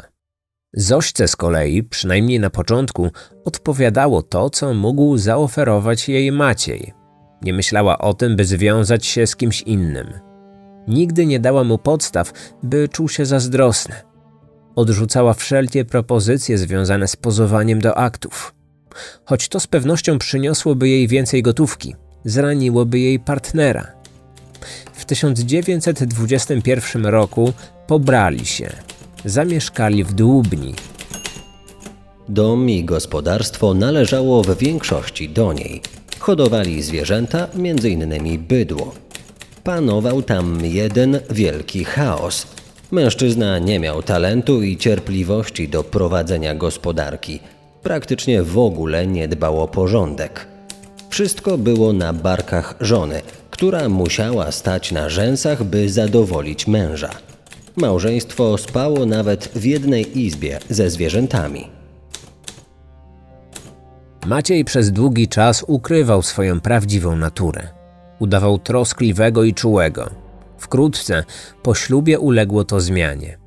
Zośce 0.74 1.28
z 1.28 1.36
kolei, 1.36 1.84
przynajmniej 1.84 2.40
na 2.40 2.50
początku, 2.50 3.10
odpowiadało 3.46 4.22
to, 4.22 4.50
co 4.50 4.74
mógł 4.74 5.18
zaoferować 5.18 6.10
jej 6.10 6.32
Maciej. 6.32 6.94
Nie 7.42 7.54
myślała 7.54 7.98
o 7.98 8.14
tym, 8.14 8.36
by 8.36 8.46
związać 8.46 9.06
się 9.06 9.28
z 9.28 9.36
kimś 9.36 9.62
innym. 9.62 10.08
Nigdy 10.88 11.26
nie 11.26 11.40
dała 11.40 11.64
mu 11.64 11.78
podstaw, 11.78 12.32
by 12.64 12.90
czuł 12.90 13.10
się 13.10 13.26
zazdrosny. 13.26 13.96
Odrzucała 14.76 15.34
wszelkie 15.34 15.86
propozycje 15.86 16.58
związane 16.58 17.08
z 17.08 17.16
pozowaniem 17.16 17.82
do 17.82 17.98
aktów. 17.98 18.54
Choć 19.26 19.50
to 19.50 19.60
z 19.60 19.68
pewnością 19.68 20.20
przyniosłoby 20.20 20.90
jej 20.90 21.08
więcej 21.08 21.44
gotówki, 21.44 21.96
zraniłoby 22.26 23.00
jej 23.00 23.20
partnera. 23.20 23.92
W 24.94 25.06
1921 25.06 27.06
roku 27.06 27.54
pobrali 27.88 28.46
się. 28.46 28.70
Zamieszkali 29.26 30.04
w 30.04 30.14
Dłubni. 30.14 30.76
Dom 32.30 32.70
i 32.70 32.86
gospodarstwo 32.86 33.74
należało 33.74 34.44
w 34.44 34.58
większości 34.58 35.30
do 35.30 35.54
niej. 35.54 35.82
Hodowali 36.20 36.84
zwierzęta, 36.84 37.48
m.in. 37.56 38.38
bydło. 38.48 38.94
Panował 39.64 40.22
tam 40.22 40.66
jeden 40.66 41.20
wielki 41.30 41.86
chaos. 41.86 42.48
Mężczyzna 42.92 43.60
nie 43.60 43.80
miał 43.80 44.04
talentu 44.04 44.64
i 44.64 44.78
cierpliwości 44.78 45.70
do 45.70 45.84
prowadzenia 45.84 46.56
gospodarki. 46.56 47.40
Praktycznie 47.84 48.44
w 48.44 48.58
ogóle 48.58 49.08
nie 49.08 49.28
dbał 49.28 49.62
o 49.62 49.68
porządek. 49.68 50.48
Wszystko 51.10 51.58
było 51.58 51.94
na 51.94 52.14
barkach 52.14 52.76
żony, 52.82 53.22
która 53.52 53.90
musiała 53.90 54.52
stać 54.52 54.92
na 54.92 55.10
rzęsach, 55.10 55.64
by 55.64 55.90
zadowolić 55.90 56.68
męża. 56.68 57.10
Małżeństwo 57.76 58.58
spało 58.58 59.06
nawet 59.06 59.48
w 59.56 59.66
jednej 59.66 60.20
izbie 60.20 60.60
ze 60.70 60.90
zwierzętami. 60.90 61.68
Maciej 64.26 64.66
przez 64.66 64.92
długi 64.92 65.28
czas 65.28 65.66
ukrywał 65.68 66.22
swoją 66.22 66.62
prawdziwą 66.62 67.16
naturę. 67.16 67.68
Udawał 68.20 68.60
troskliwego 68.60 69.44
i 69.44 69.54
czułego. 69.54 70.25
Wkrótce 70.58 71.24
po 71.64 71.76
ślubie 71.76 72.20
uległo 72.20 72.64
to 72.64 72.80
zmianie. 72.80 73.38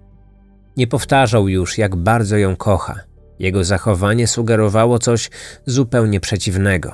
Nie 0.77 0.87
powtarzał 0.87 1.49
już, 1.49 1.79
jak 1.79 1.97
bardzo 1.97 2.37
ją 2.37 2.57
kocha. 2.57 3.01
Jego 3.39 3.65
zachowanie 3.65 4.27
sugerowało 4.27 4.99
coś 4.99 5.31
zupełnie 5.67 6.21
przeciwnego. 6.21 6.93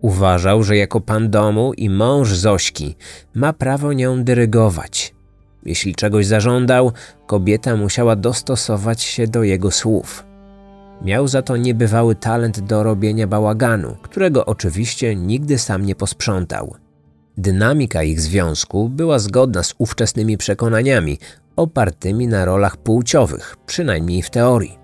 Uważał, 0.00 0.62
że 0.62 0.76
jako 0.76 1.00
pan 1.00 1.30
domu 1.30 1.72
i 1.72 1.90
mąż 1.90 2.34
Zośki 2.34 2.96
ma 3.34 3.52
prawo 3.52 3.92
nią 3.92 4.24
dyrygować. 4.24 5.14
Jeśli 5.64 5.94
czegoś 5.94 6.26
zażądał, 6.26 6.92
kobieta 7.26 7.76
musiała 7.76 8.16
dostosować 8.16 9.02
się 9.02 9.26
do 9.26 9.42
jego 9.42 9.70
słów. 9.70 10.24
Miał 11.02 11.28
za 11.28 11.42
to 11.42 11.56
niebywały 11.56 12.14
talent 12.14 12.60
do 12.60 12.82
robienia 12.82 13.26
bałaganu, 13.26 13.96
którego 14.02 14.46
oczywiście 14.46 15.16
nigdy 15.16 15.58
sam 15.58 15.86
nie 15.86 15.94
posprzątał. 15.94 16.74
Dynamika 17.38 18.02
ich 18.02 18.20
związku 18.20 18.88
była 18.88 19.18
zgodna 19.18 19.62
z 19.62 19.74
ówczesnymi 19.78 20.36
przekonaniami, 20.36 21.18
opartymi 21.56 22.28
na 22.28 22.44
rolach 22.44 22.76
płciowych, 22.76 23.56
przynajmniej 23.66 24.22
w 24.22 24.30
teorii. 24.30 24.78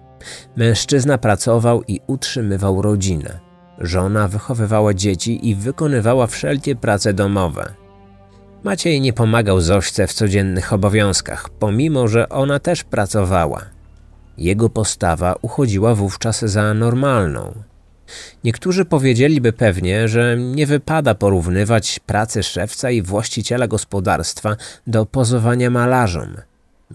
Mężczyzna 0.56 1.18
pracował 1.18 1.82
i 1.88 2.00
utrzymywał 2.06 2.82
rodzinę. 2.82 3.40
Żona 3.78 4.28
wychowywała 4.28 4.94
dzieci 4.94 5.48
i 5.48 5.54
wykonywała 5.54 6.26
wszelkie 6.26 6.76
prace 6.76 7.12
domowe. 7.12 7.74
Maciej 8.64 9.00
nie 9.00 9.12
pomagał 9.12 9.60
Zośce 9.60 10.06
w 10.06 10.12
codziennych 10.12 10.72
obowiązkach, 10.72 11.50
pomimo 11.50 12.08
że 12.08 12.28
ona 12.28 12.58
też 12.58 12.84
pracowała. 12.84 13.62
Jego 14.38 14.68
postawa 14.68 15.34
uchodziła 15.42 15.94
wówczas 15.94 16.40
za 16.40 16.74
normalną. 16.74 17.54
Niektórzy 18.44 18.84
powiedzieliby 18.84 19.52
pewnie, 19.52 20.08
że 20.08 20.36
nie 20.38 20.66
wypada 20.66 21.14
porównywać 21.14 21.98
pracy 21.98 22.42
szewca 22.42 22.90
i 22.90 23.02
właściciela 23.02 23.68
gospodarstwa 23.68 24.56
do 24.86 25.06
pozowania 25.06 25.70
malarzom. 25.70 26.36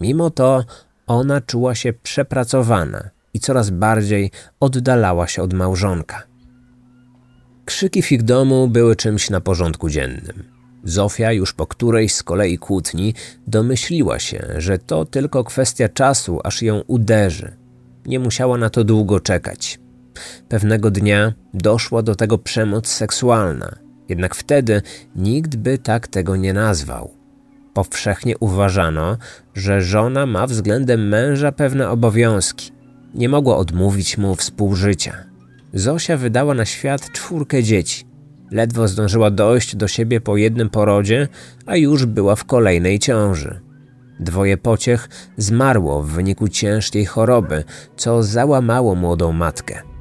Mimo 0.00 0.30
to 0.30 0.64
ona 1.06 1.40
czuła 1.40 1.74
się 1.74 1.92
przepracowana 1.92 3.10
i 3.34 3.40
coraz 3.40 3.70
bardziej 3.70 4.30
oddalała 4.60 5.26
się 5.26 5.42
od 5.42 5.52
małżonka. 5.52 6.22
Krzyki 7.64 8.02
w 8.02 8.12
ich 8.12 8.22
domu 8.22 8.68
były 8.68 8.96
czymś 8.96 9.30
na 9.30 9.40
porządku 9.40 9.88
dziennym. 9.88 10.44
Zofia 10.84 11.32
już 11.32 11.52
po 11.52 11.66
którejś 11.66 12.14
z 12.14 12.22
kolei 12.22 12.58
kłótni 12.58 13.14
domyśliła 13.46 14.18
się, 14.18 14.46
że 14.56 14.78
to 14.78 15.04
tylko 15.04 15.44
kwestia 15.44 15.88
czasu, 15.88 16.40
aż 16.44 16.62
ją 16.62 16.82
uderzy. 16.86 17.56
Nie 18.06 18.18
musiała 18.18 18.58
na 18.58 18.70
to 18.70 18.84
długo 18.84 19.20
czekać. 19.20 19.78
Pewnego 20.48 20.90
dnia 20.90 21.32
doszła 21.54 22.02
do 22.02 22.14
tego 22.14 22.38
przemoc 22.38 22.88
seksualna, 22.88 23.76
jednak 24.08 24.34
wtedy 24.34 24.82
nikt 25.16 25.56
by 25.56 25.78
tak 25.78 26.08
tego 26.08 26.36
nie 26.36 26.52
nazwał. 26.52 27.10
Powszechnie 27.74 28.38
uważano, 28.38 29.16
że 29.54 29.82
żona 29.82 30.26
ma 30.26 30.46
względem 30.46 31.08
męża 31.08 31.52
pewne 31.52 31.90
obowiązki. 31.90 32.72
Nie 33.14 33.28
mogła 33.28 33.56
odmówić 33.56 34.18
mu 34.18 34.34
współżycia. 34.34 35.24
Zosia 35.74 36.16
wydała 36.16 36.54
na 36.54 36.64
świat 36.64 37.12
czwórkę 37.12 37.62
dzieci. 37.62 38.04
Ledwo 38.50 38.88
zdążyła 38.88 39.30
dojść 39.30 39.76
do 39.76 39.88
siebie 39.88 40.20
po 40.20 40.36
jednym 40.36 40.70
porodzie, 40.70 41.28
a 41.66 41.76
już 41.76 42.06
była 42.06 42.36
w 42.36 42.44
kolejnej 42.44 42.98
ciąży. 42.98 43.60
Dwoje 44.20 44.56
pociech 44.56 45.08
zmarło 45.36 46.02
w 46.02 46.10
wyniku 46.10 46.48
ciężkiej 46.48 47.04
choroby, 47.04 47.64
co 47.96 48.22
załamało 48.22 48.94
młodą 48.94 49.32
matkę. 49.32 49.91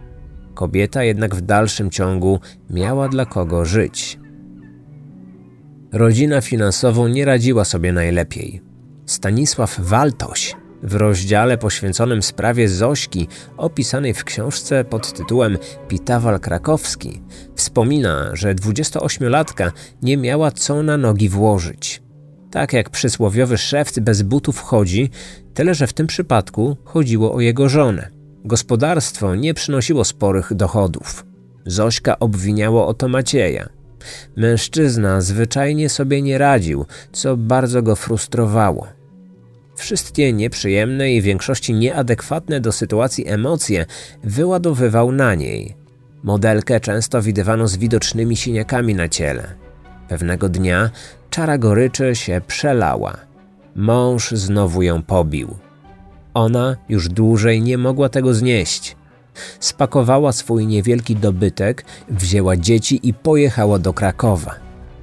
Kobieta 0.53 1.03
jednak 1.03 1.35
w 1.35 1.41
dalszym 1.41 1.89
ciągu 1.89 2.39
miała 2.69 3.09
dla 3.09 3.25
kogo 3.25 3.65
żyć. 3.65 4.19
Rodzina 5.91 6.41
finansowo 6.41 7.07
nie 7.07 7.25
radziła 7.25 7.65
sobie 7.65 7.93
najlepiej. 7.93 8.61
Stanisław 9.05 9.79
Waltoś 9.79 10.55
w 10.83 10.95
rozdziale 10.95 11.57
poświęconym 11.57 12.23
sprawie 12.23 12.69
Zośki, 12.69 13.27
opisanej 13.57 14.13
w 14.13 14.23
książce 14.23 14.83
pod 14.83 15.13
tytułem 15.13 15.57
Pitawal 15.87 16.39
Krakowski, 16.39 17.21
wspomina, 17.55 18.29
że 18.33 18.55
28-latka 18.55 19.71
nie 20.01 20.17
miała 20.17 20.51
co 20.51 20.83
na 20.83 20.97
nogi 20.97 21.29
włożyć. 21.29 22.01
Tak 22.51 22.73
jak 22.73 22.89
przysłowiowy 22.89 23.57
szewc 23.57 23.99
bez 23.99 24.21
butów 24.21 24.61
chodzi, 24.61 25.09
tyle 25.53 25.75
że 25.75 25.87
w 25.87 25.93
tym 25.93 26.07
przypadku 26.07 26.77
chodziło 26.83 27.33
o 27.33 27.41
jego 27.41 27.69
żonę. 27.69 28.20
Gospodarstwo 28.45 29.35
nie 29.35 29.53
przynosiło 29.53 30.05
sporych 30.05 30.53
dochodów. 30.53 31.25
Zośka 31.65 32.19
obwiniało 32.19 32.87
o 32.87 32.93
to 32.93 33.07
Macieja. 33.07 33.69
Mężczyzna 34.37 35.21
zwyczajnie 35.21 35.89
sobie 35.89 36.21
nie 36.21 36.37
radził, 36.37 36.85
co 37.11 37.37
bardzo 37.37 37.81
go 37.81 37.95
frustrowało. 37.95 38.87
Wszystkie 39.75 40.33
nieprzyjemne 40.33 41.13
i 41.13 41.21
w 41.21 41.23
większości 41.23 41.73
nieadekwatne 41.73 42.59
do 42.59 42.71
sytuacji 42.71 43.27
emocje 43.27 43.85
wyładowywał 44.23 45.11
na 45.11 45.35
niej. 45.35 45.75
Modelkę 46.23 46.79
często 46.79 47.21
widywano 47.21 47.67
z 47.67 47.77
widocznymi 47.77 48.37
siniakami 48.37 48.95
na 48.95 49.09
ciele. 49.09 49.53
Pewnego 50.07 50.49
dnia 50.49 50.89
czara 51.29 51.57
goryczy 51.57 52.15
się 52.15 52.41
przelała. 52.47 53.17
Mąż 53.75 54.31
znowu 54.31 54.81
ją 54.81 55.01
pobił. 55.01 55.55
Ona 56.33 56.75
już 56.89 57.09
dłużej 57.09 57.61
nie 57.61 57.77
mogła 57.77 58.09
tego 58.09 58.33
znieść. 58.33 58.95
Spakowała 59.59 60.31
swój 60.31 60.67
niewielki 60.67 61.15
dobytek, 61.15 61.85
wzięła 62.09 62.57
dzieci 62.57 62.99
i 63.03 63.13
pojechała 63.13 63.79
do 63.79 63.93
Krakowa. 63.93 64.55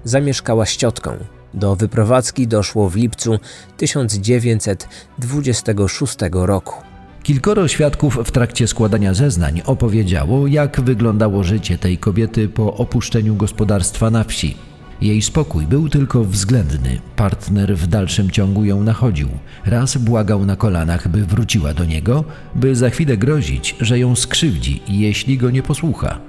Zamieszkała 0.04 0.66
z 0.66 0.76
ciotką. 0.76 1.12
Do 1.54 1.76
wyprowadzki 1.76 2.46
doszło 2.46 2.90
w 2.90 2.96
lipcu 2.96 3.38
1926 3.76 6.16
roku. 6.32 6.74
Kilkoro 7.22 7.68
świadków 7.68 8.18
w 8.24 8.30
trakcie 8.30 8.68
składania 8.68 9.14
zeznań 9.14 9.62
opowiedziało, 9.66 10.46
jak 10.46 10.80
wyglądało 10.80 11.44
życie 11.44 11.78
tej 11.78 11.98
kobiety 11.98 12.48
po 12.48 12.74
opuszczeniu 12.74 13.34
gospodarstwa 13.34 14.10
na 14.10 14.24
wsi. 14.24 14.56
Jej 15.00 15.22
spokój 15.22 15.66
był 15.66 15.88
tylko 15.88 16.24
względny. 16.24 17.00
Partner 17.16 17.76
w 17.76 17.86
dalszym 17.86 18.30
ciągu 18.30 18.64
ją 18.64 18.82
nachodził. 18.82 19.28
Raz 19.66 19.96
błagał 19.96 20.46
na 20.46 20.56
kolanach, 20.56 21.08
by 21.08 21.26
wróciła 21.26 21.74
do 21.74 21.84
niego, 21.84 22.24
by 22.54 22.76
za 22.76 22.90
chwilę 22.90 23.16
grozić, 23.16 23.76
że 23.80 23.98
ją 23.98 24.16
skrzywdzi, 24.16 24.82
jeśli 24.88 25.38
go 25.38 25.50
nie 25.50 25.62
posłucha. 25.62 26.20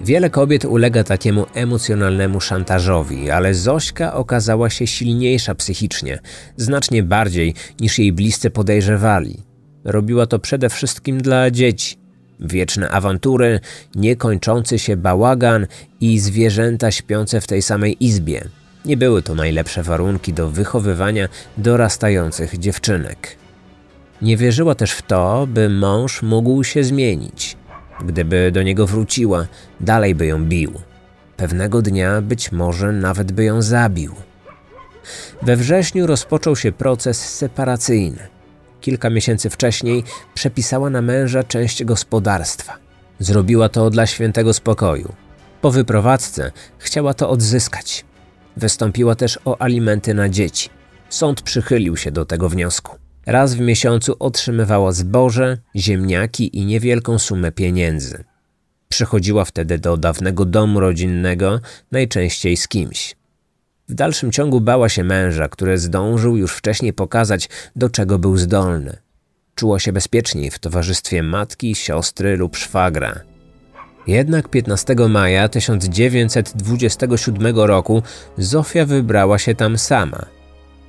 Wiele 0.00 0.30
kobiet 0.30 0.64
ulega 0.64 1.04
takiemu 1.04 1.46
emocjonalnemu 1.54 2.40
szantażowi, 2.40 3.30
ale 3.30 3.54
Zośka 3.54 4.14
okazała 4.14 4.70
się 4.70 4.86
silniejsza 4.86 5.54
psychicznie, 5.54 6.18
znacznie 6.56 7.02
bardziej 7.02 7.54
niż 7.80 7.98
jej 7.98 8.12
bliscy 8.12 8.50
podejrzewali. 8.50 9.42
Robiła 9.84 10.26
to 10.26 10.38
przede 10.38 10.68
wszystkim 10.68 11.22
dla 11.22 11.50
dzieci. 11.50 12.03
Wieczne 12.44 12.90
awantury, 12.90 13.60
niekończący 13.94 14.78
się 14.78 14.96
bałagan 14.96 15.66
i 16.00 16.18
zwierzęta 16.18 16.90
śpiące 16.90 17.40
w 17.40 17.46
tej 17.46 17.62
samej 17.62 18.04
izbie. 18.04 18.48
Nie 18.84 18.96
były 18.96 19.22
to 19.22 19.34
najlepsze 19.34 19.82
warunki 19.82 20.32
do 20.32 20.50
wychowywania 20.50 21.28
dorastających 21.58 22.58
dziewczynek. 22.58 23.36
Nie 24.22 24.36
wierzyła 24.36 24.74
też 24.74 24.92
w 24.92 25.02
to, 25.02 25.46
by 25.46 25.68
mąż 25.68 26.22
mógł 26.22 26.64
się 26.64 26.84
zmienić. 26.84 27.56
Gdyby 28.04 28.50
do 28.52 28.62
niego 28.62 28.86
wróciła, 28.86 29.46
dalej 29.80 30.14
by 30.14 30.26
ją 30.26 30.44
bił. 30.44 30.72
Pewnego 31.36 31.82
dnia 31.82 32.20
być 32.20 32.52
może 32.52 32.92
nawet 32.92 33.32
by 33.32 33.44
ją 33.44 33.62
zabił. 33.62 34.14
We 35.42 35.56
wrześniu 35.56 36.06
rozpoczął 36.06 36.56
się 36.56 36.72
proces 36.72 37.34
separacyjny. 37.34 38.33
Kilka 38.84 39.10
miesięcy 39.10 39.50
wcześniej 39.50 40.04
przepisała 40.34 40.90
na 40.90 41.02
męża 41.02 41.44
część 41.44 41.84
gospodarstwa. 41.84 42.78
Zrobiła 43.18 43.68
to 43.68 43.90
dla 43.90 44.06
świętego 44.06 44.54
spokoju. 44.54 45.12
Po 45.60 45.70
wyprowadzce 45.70 46.52
chciała 46.78 47.14
to 47.14 47.30
odzyskać. 47.30 48.04
Wystąpiła 48.56 49.14
też 49.14 49.38
o 49.44 49.62
alimenty 49.62 50.14
na 50.14 50.28
dzieci. 50.28 50.68
Sąd 51.08 51.42
przychylił 51.42 51.96
się 51.96 52.10
do 52.10 52.24
tego 52.24 52.48
wniosku. 52.48 52.96
Raz 53.26 53.54
w 53.54 53.60
miesiącu 53.60 54.16
otrzymywała 54.18 54.92
zboże, 54.92 55.58
ziemniaki 55.76 56.58
i 56.58 56.66
niewielką 56.66 57.18
sumę 57.18 57.52
pieniędzy. 57.52 58.24
Przychodziła 58.88 59.44
wtedy 59.44 59.78
do 59.78 59.96
dawnego 59.96 60.44
domu 60.44 60.80
rodzinnego, 60.80 61.60
najczęściej 61.92 62.56
z 62.56 62.68
kimś. 62.68 63.16
W 63.88 63.94
dalszym 63.94 64.32
ciągu 64.32 64.60
bała 64.60 64.88
się 64.88 65.04
męża, 65.04 65.48
który 65.48 65.78
zdążył 65.78 66.36
już 66.36 66.52
wcześniej 66.52 66.92
pokazać, 66.92 67.48
do 67.76 67.90
czego 67.90 68.18
był 68.18 68.36
zdolny. 68.36 68.96
Czuła 69.54 69.78
się 69.78 69.92
bezpieczniej 69.92 70.50
w 70.50 70.58
towarzystwie 70.58 71.22
matki, 71.22 71.74
siostry 71.74 72.36
lub 72.36 72.56
szwagra. 72.56 73.20
Jednak 74.06 74.48
15 74.48 74.94
maja 75.08 75.48
1927 75.48 77.56
roku 77.56 78.02
Zofia 78.38 78.84
wybrała 78.84 79.38
się 79.38 79.54
tam 79.54 79.78
sama. 79.78 80.26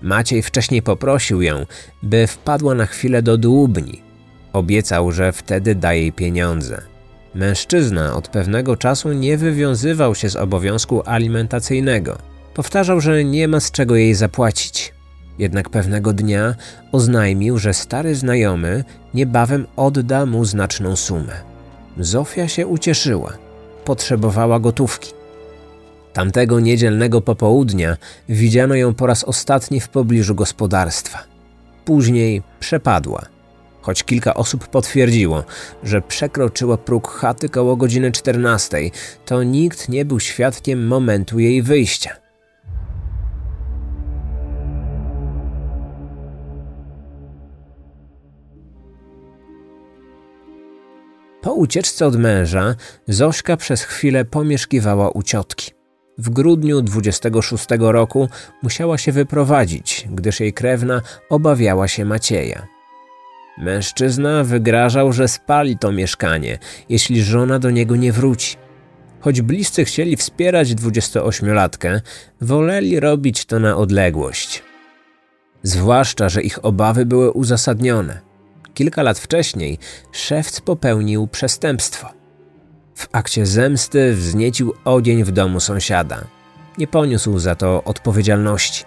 Maciej 0.02 0.42
wcześniej 0.42 0.82
poprosił 0.82 1.42
ją, 1.42 1.66
by 2.04 2.28
wpadła 2.28 2.76
na 2.76 2.86
chwilę 2.86 3.22
do 3.22 3.38
dłubni. 3.38 4.02
Obiecał, 4.54 5.12
że 5.12 5.32
wtedy 5.32 5.76
da 5.76 5.94
jej 5.94 6.12
pieniądze. 6.12 6.82
Mężczyzna 7.36 8.16
od 8.16 8.28
pewnego 8.28 8.78
czasu 8.78 9.14
nie 9.14 9.38
wywiązywał 9.38 10.16
się 10.16 10.30
z 10.30 10.36
obowiązku 10.36 11.04
alimentacyjnego. 11.06 12.35
Powtarzał, 12.56 13.02
że 13.02 13.24
nie 13.24 13.48
ma 13.48 13.60
z 13.60 13.72
czego 13.72 13.96
jej 13.96 14.14
zapłacić. 14.14 14.94
Jednak 15.40 15.70
pewnego 15.70 16.14
dnia 16.14 16.56
oznajmił, 16.92 17.58
że 17.58 17.74
stary 17.74 18.16
znajomy 18.16 18.84
niebawem 19.14 19.68
odda 19.76 20.26
mu 20.26 20.46
znaczną 20.46 20.96
sumę. 20.96 21.34
Zofia 22.00 22.48
się 22.48 22.68
ucieszyła. 22.68 23.34
Potrzebowała 23.86 24.60
gotówki. 24.60 25.14
Tamtego 26.14 26.60
niedzielnego 26.60 27.22
popołudnia 27.22 27.98
widziano 28.30 28.76
ją 28.76 28.94
po 28.94 29.08
raz 29.08 29.24
ostatni 29.24 29.80
w 29.80 29.90
pobliżu 29.90 30.36
gospodarstwa. 30.36 31.24
Później 31.86 32.44
przepadła. 32.60 33.26
Choć 33.82 34.04
kilka 34.04 34.34
osób 34.34 34.68
potwierdziło, 34.68 35.44
że 35.84 36.02
przekroczyła 36.02 36.78
próg 36.78 37.08
chaty 37.12 37.50
koło 37.50 37.76
godziny 37.76 38.12
14, 38.12 38.78
to 39.26 39.44
nikt 39.44 39.90
nie 39.90 40.06
był 40.06 40.20
świadkiem 40.20 40.88
momentu 40.88 41.40
jej 41.40 41.62
wyjścia. 41.62 42.25
Ucieczce 51.56 52.06
od 52.06 52.16
męża 52.16 52.76
Zośka 53.08 53.58
przez 53.58 53.84
chwilę 53.84 54.26
pomieszkiwała 54.26 55.10
u 55.10 55.24
ciotki. 55.24 55.72
W 56.18 56.30
grudniu 56.30 56.82
26 56.82 57.66
roku 57.80 58.30
musiała 58.64 58.98
się 58.98 59.12
wyprowadzić, 59.12 60.08
gdyż 60.12 60.40
jej 60.40 60.54
krewna 60.54 61.02
obawiała 61.30 61.88
się 61.88 62.06
Macieja. 62.06 62.68
Mężczyzna 63.58 64.44
wygrażał, 64.44 65.14
że 65.14 65.28
spali 65.28 65.78
to 65.78 65.92
mieszkanie, 65.92 66.60
jeśli 66.90 67.24
żona 67.24 67.60
do 67.60 67.72
niego 67.72 67.96
nie 67.96 68.12
wróci. 68.12 68.58
Choć 69.20 69.42
bliscy 69.42 69.86
chcieli 69.86 70.16
wspierać 70.18 70.70
28-latkę, 70.70 72.02
woleli 72.42 73.00
robić 73.00 73.46
to 73.46 73.60
na 73.60 73.78
odległość. 73.78 74.64
Zwłaszcza, 75.64 76.30
że 76.30 76.42
ich 76.42 76.66
obawy 76.66 77.06
były 77.06 77.32
uzasadnione. 77.32 78.35
Kilka 78.76 79.04
lat 79.04 79.20
wcześniej 79.20 79.78
szewc 80.12 80.62
popełnił 80.62 81.28
przestępstwo. 81.28 82.10
W 82.96 83.08
akcie 83.12 83.46
zemsty 83.46 84.14
wzniecił 84.14 84.74
ogień 84.86 85.24
w 85.24 85.32
domu 85.32 85.60
sąsiada. 85.60 86.28
Nie 86.78 86.88
poniósł 86.88 87.40
za 87.40 87.56
to 87.56 87.84
odpowiedzialności. 87.84 88.84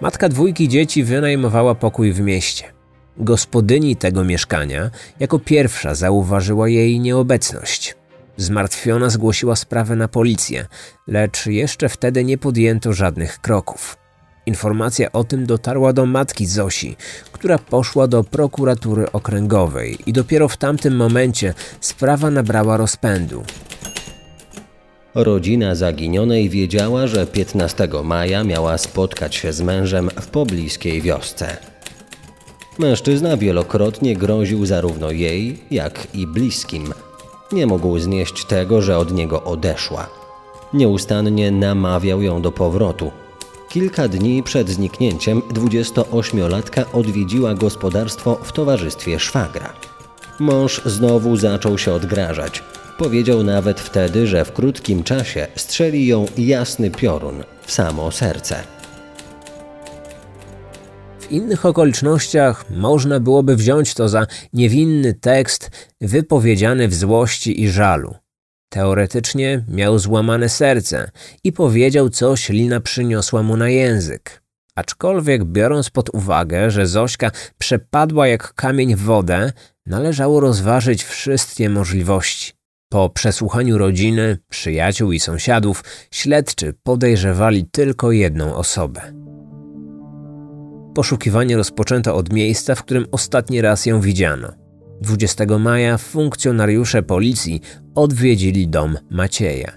Matka 0.00 0.28
dwójki 0.28 0.68
dzieci 0.68 1.04
wynajmowała 1.04 1.74
pokój 1.74 2.12
w 2.12 2.20
mieście. 2.20 2.64
Gospodyni 3.16 3.96
tego 3.96 4.24
mieszkania 4.24 4.90
jako 5.20 5.38
pierwsza 5.38 5.94
zauważyła 5.94 6.68
jej 6.68 7.00
nieobecność. 7.00 7.96
Zmartwiona 8.36 9.10
zgłosiła 9.10 9.56
sprawę 9.56 9.96
na 9.96 10.08
policję, 10.08 10.66
lecz 11.06 11.46
jeszcze 11.46 11.88
wtedy 11.88 12.24
nie 12.24 12.38
podjęto 12.38 12.92
żadnych 12.92 13.40
kroków. 13.40 14.05
Informacja 14.46 15.12
o 15.12 15.24
tym 15.24 15.46
dotarła 15.46 15.92
do 15.92 16.06
matki 16.06 16.46
Zosi, 16.46 16.96
która 17.32 17.58
poszła 17.58 18.08
do 18.08 18.24
prokuratury 18.24 19.12
okręgowej 19.12 19.98
i 20.06 20.12
dopiero 20.12 20.48
w 20.48 20.56
tamtym 20.56 20.96
momencie 20.96 21.54
sprawa 21.80 22.30
nabrała 22.30 22.76
rozpędu. 22.76 23.44
Rodzina 25.14 25.74
zaginionej 25.74 26.48
wiedziała, 26.48 27.06
że 27.06 27.26
15 27.26 27.88
maja 28.04 28.44
miała 28.44 28.78
spotkać 28.78 29.34
się 29.34 29.52
z 29.52 29.60
mężem 29.60 30.10
w 30.20 30.26
pobliskiej 30.26 31.02
wiosce. 31.02 31.56
Mężczyzna 32.78 33.36
wielokrotnie 33.36 34.16
groził 34.16 34.66
zarówno 34.66 35.10
jej, 35.10 35.58
jak 35.70 36.06
i 36.14 36.26
bliskim. 36.26 36.92
Nie 37.52 37.66
mógł 37.66 37.98
znieść 37.98 38.44
tego, 38.44 38.82
że 38.82 38.98
od 38.98 39.12
niego 39.12 39.44
odeszła. 39.44 40.08
Nieustannie 40.74 41.50
namawiał 41.50 42.22
ją 42.22 42.42
do 42.42 42.52
powrotu. 42.52 43.10
Kilka 43.76 44.08
dni 44.08 44.42
przed 44.42 44.68
zniknięciem 44.68 45.40
28-latka 45.40 46.84
odwiedziła 46.92 47.54
gospodarstwo 47.54 48.40
w 48.42 48.52
towarzystwie 48.52 49.18
szwagra. 49.18 49.72
Mąż 50.40 50.80
znowu 50.84 51.36
zaczął 51.36 51.78
się 51.78 51.92
odgrażać. 51.92 52.62
Powiedział 52.98 53.42
nawet 53.42 53.80
wtedy, 53.80 54.26
że 54.26 54.44
w 54.44 54.52
krótkim 54.52 55.02
czasie 55.02 55.46
strzeli 55.56 56.06
ją 56.06 56.26
jasny 56.38 56.90
piorun 56.90 57.44
w 57.66 57.72
samo 57.72 58.10
serce. 58.12 58.62
W 61.20 61.30
innych 61.30 61.66
okolicznościach 61.66 62.70
można 62.70 63.20
byłoby 63.20 63.56
wziąć 63.56 63.94
to 63.94 64.08
za 64.08 64.26
niewinny 64.52 65.14
tekst 65.14 65.70
wypowiedziany 66.00 66.88
w 66.88 66.94
złości 66.94 67.62
i 67.62 67.68
żalu. 67.68 68.14
Teoretycznie 68.68 69.64
miał 69.68 69.98
złamane 69.98 70.48
serce 70.48 71.10
i 71.44 71.52
powiedział, 71.52 72.10
coś 72.10 72.48
Lina 72.48 72.80
przyniosła 72.80 73.42
mu 73.42 73.56
na 73.56 73.68
język. 73.68 74.42
Aczkolwiek 74.74 75.44
biorąc 75.44 75.90
pod 75.90 76.14
uwagę, 76.14 76.70
że 76.70 76.86
Zośka 76.86 77.30
przepadła 77.58 78.28
jak 78.28 78.54
kamień 78.54 78.96
w 78.96 79.00
wodę, 79.00 79.52
należało 79.86 80.40
rozważyć 80.40 81.04
wszystkie 81.04 81.70
możliwości. 81.70 82.52
Po 82.88 83.10
przesłuchaniu 83.10 83.78
rodziny, 83.78 84.38
przyjaciół 84.48 85.12
i 85.12 85.20
sąsiadów, 85.20 85.84
śledczy 86.10 86.74
podejrzewali 86.82 87.64
tylko 87.72 88.12
jedną 88.12 88.54
osobę. 88.54 89.00
Poszukiwanie 90.94 91.56
rozpoczęto 91.56 92.16
od 92.16 92.32
miejsca, 92.32 92.74
w 92.74 92.82
którym 92.82 93.06
ostatni 93.12 93.60
raz 93.60 93.86
ją 93.86 94.00
widziano. 94.00 94.65
20 95.00 95.58
maja 95.58 95.98
funkcjonariusze 95.98 97.02
policji 97.02 97.60
odwiedzili 97.94 98.68
dom 98.68 98.96
Macieja. 99.10 99.72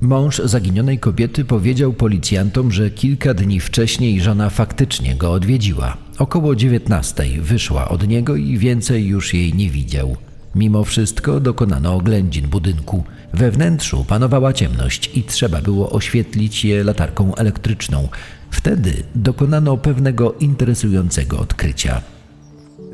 Mąż 0.00 0.38
zaginionej 0.44 0.98
kobiety 0.98 1.44
powiedział 1.44 1.92
policjantom, 1.92 2.72
że 2.72 2.90
kilka 2.90 3.34
dni 3.34 3.60
wcześniej 3.60 4.20
żona 4.20 4.50
faktycznie 4.50 5.14
go 5.14 5.32
odwiedziła. 5.32 5.96
Około 6.18 6.56
19 6.56 7.24
wyszła 7.40 7.88
od 7.88 8.08
niego 8.08 8.36
i 8.36 8.58
więcej 8.58 9.06
już 9.06 9.34
jej 9.34 9.54
nie 9.54 9.70
widział. 9.70 10.16
Mimo 10.54 10.84
wszystko 10.84 11.40
dokonano 11.40 11.94
oględzin 11.94 12.48
budynku. 12.48 13.04
We 13.34 13.50
wnętrzu 13.50 14.04
panowała 14.04 14.52
ciemność 14.52 15.10
i 15.14 15.22
trzeba 15.22 15.60
było 15.60 15.90
oświetlić 15.90 16.64
je 16.64 16.84
latarką 16.84 17.34
elektryczną. 17.34 18.08
Wtedy 18.50 18.92
dokonano 19.14 19.76
pewnego 19.76 20.32
interesującego 20.32 21.38
odkrycia. 21.38 22.15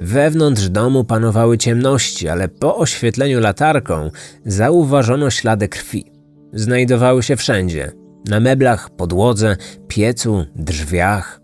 Wewnątrz 0.02 0.68
domu 0.68 1.04
panowały 1.04 1.58
ciemności, 1.58 2.28
ale 2.28 2.48
po 2.48 2.76
oświetleniu 2.76 3.40
latarką 3.40 4.10
zauważono 4.46 5.30
ślady 5.30 5.68
krwi. 5.68 6.12
Znajdowały 6.52 7.22
się 7.22 7.36
wszędzie 7.36 7.92
na 8.28 8.40
meblach, 8.40 8.90
podłodze, 8.90 9.56
piecu, 9.88 10.44
drzwiach. 10.56 11.40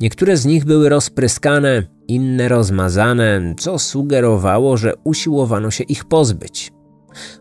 Niektóre 0.00 0.36
z 0.36 0.46
nich 0.46 0.64
były 0.64 0.88
rozpryskane, 0.88 1.82
inne 2.08 2.48
rozmazane, 2.48 3.54
co 3.58 3.78
sugerowało, 3.78 4.76
że 4.76 4.94
usiłowano 5.04 5.70
się 5.70 5.84
ich 5.84 6.04
pozbyć. 6.04 6.72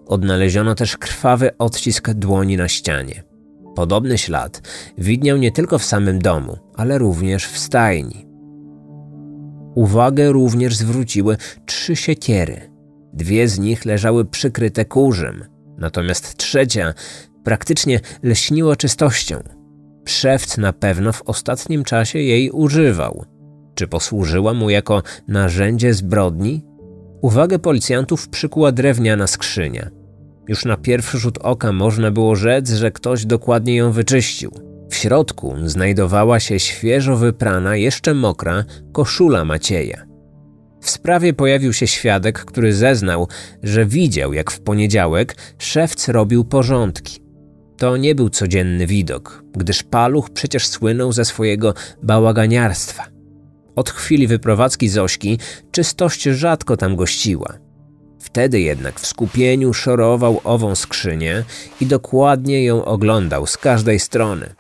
Odnaleziono 0.06 0.76
też 0.76 0.98
krwawy 0.98 1.58
odcisk 1.58 2.10
dłoni 2.10 2.58
na 2.58 2.68
ścianie. 2.68 3.24
Podobny 3.76 4.18
ślad 4.18 4.62
widniał 4.98 5.38
nie 5.38 5.52
tylko 5.52 5.80
w 5.80 5.84
samym 5.84 6.20
domu, 6.20 6.58
ale 6.76 6.98
również 6.98 7.48
w 7.48 7.58
stajni. 7.58 8.33
Uwagę 9.76 10.32
również 10.32 10.76
zwróciły 10.76 11.38
trzy 11.66 11.96
siekiery. 11.96 12.62
Dwie 13.14 13.48
z 13.48 13.60
nich 13.60 13.86
leżały 13.86 14.26
przykryte 14.26 14.86
kurzem, 14.86 15.46
natomiast 15.78 16.38
trzecia 16.38 16.94
praktycznie 17.44 18.00
lśniła 18.24 18.76
czystością. 18.76 19.44
Szewc 20.06 20.58
na 20.58 20.74
pewno 20.74 21.12
w 21.12 21.22
ostatnim 21.22 21.84
czasie 21.84 22.20
jej 22.20 22.52
używał. 22.52 23.26
Czy 23.76 23.88
posłużyła 23.88 24.54
mu 24.54 24.70
jako 24.70 25.04
narzędzie 25.28 25.94
zbrodni? 25.94 26.66
Uwagę 27.22 27.60
policjantów 27.60 28.30
przykuła 28.30 28.72
drewniana 28.72 29.28
skrzynia. 29.28 29.90
Już 30.48 30.66
na 30.66 30.78
pierwszy 30.78 31.18
rzut 31.18 31.38
oka 31.38 31.72
można 31.72 32.12
było 32.12 32.36
rzec, 32.36 32.70
że 32.70 32.92
ktoś 32.92 33.26
dokładnie 33.26 33.76
ją 33.76 33.92
wyczyścił. 33.92 34.52
Środku 35.04 35.56
znajdowała 35.66 36.40
się 36.40 36.60
świeżo 36.60 37.16
wyprana, 37.16 37.76
jeszcze 37.76 38.14
mokra 38.14 38.64
koszula 38.92 39.46
Macieja. 39.46 40.06
W 40.82 40.90
sprawie 40.90 41.34
pojawił 41.34 41.74
się 41.74 41.88
świadek, 41.88 42.46
który 42.46 42.74
zeznał, 42.74 43.28
że 43.64 43.86
widział, 43.86 44.34
jak 44.34 44.52
w 44.52 44.62
poniedziałek 44.62 45.36
szewc 45.58 46.08
robił 46.08 46.46
porządki. 46.46 47.20
To 47.78 47.98
nie 47.98 48.16
był 48.16 48.30
codzienny 48.30 48.88
widok, 48.88 49.44
gdyż 49.58 49.84
paluch 49.84 50.30
przecież 50.30 50.68
słynął 50.68 51.12
ze 51.12 51.26
swojego 51.26 51.74
bałaganiarstwa. 52.04 53.06
Od 53.76 53.90
chwili 53.90 54.28
wyprowadzki 54.28 54.90
Zośki 54.90 55.40
czystość 55.72 56.24
rzadko 56.24 56.78
tam 56.78 56.96
gościła. 56.96 57.58
Wtedy 58.20 58.62
jednak 58.62 59.00
w 59.00 59.08
skupieniu 59.08 59.74
szorował 59.74 60.42
ową 60.44 60.76
skrzynię 60.76 61.44
i 61.82 61.86
dokładnie 61.86 62.64
ją 62.64 62.86
oglądał 62.86 63.48
z 63.48 63.58
każdej 63.58 64.00
strony. 64.00 64.56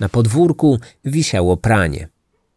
Na 0.00 0.08
podwórku 0.08 0.78
wisiało 1.04 1.56
pranie. 1.56 2.08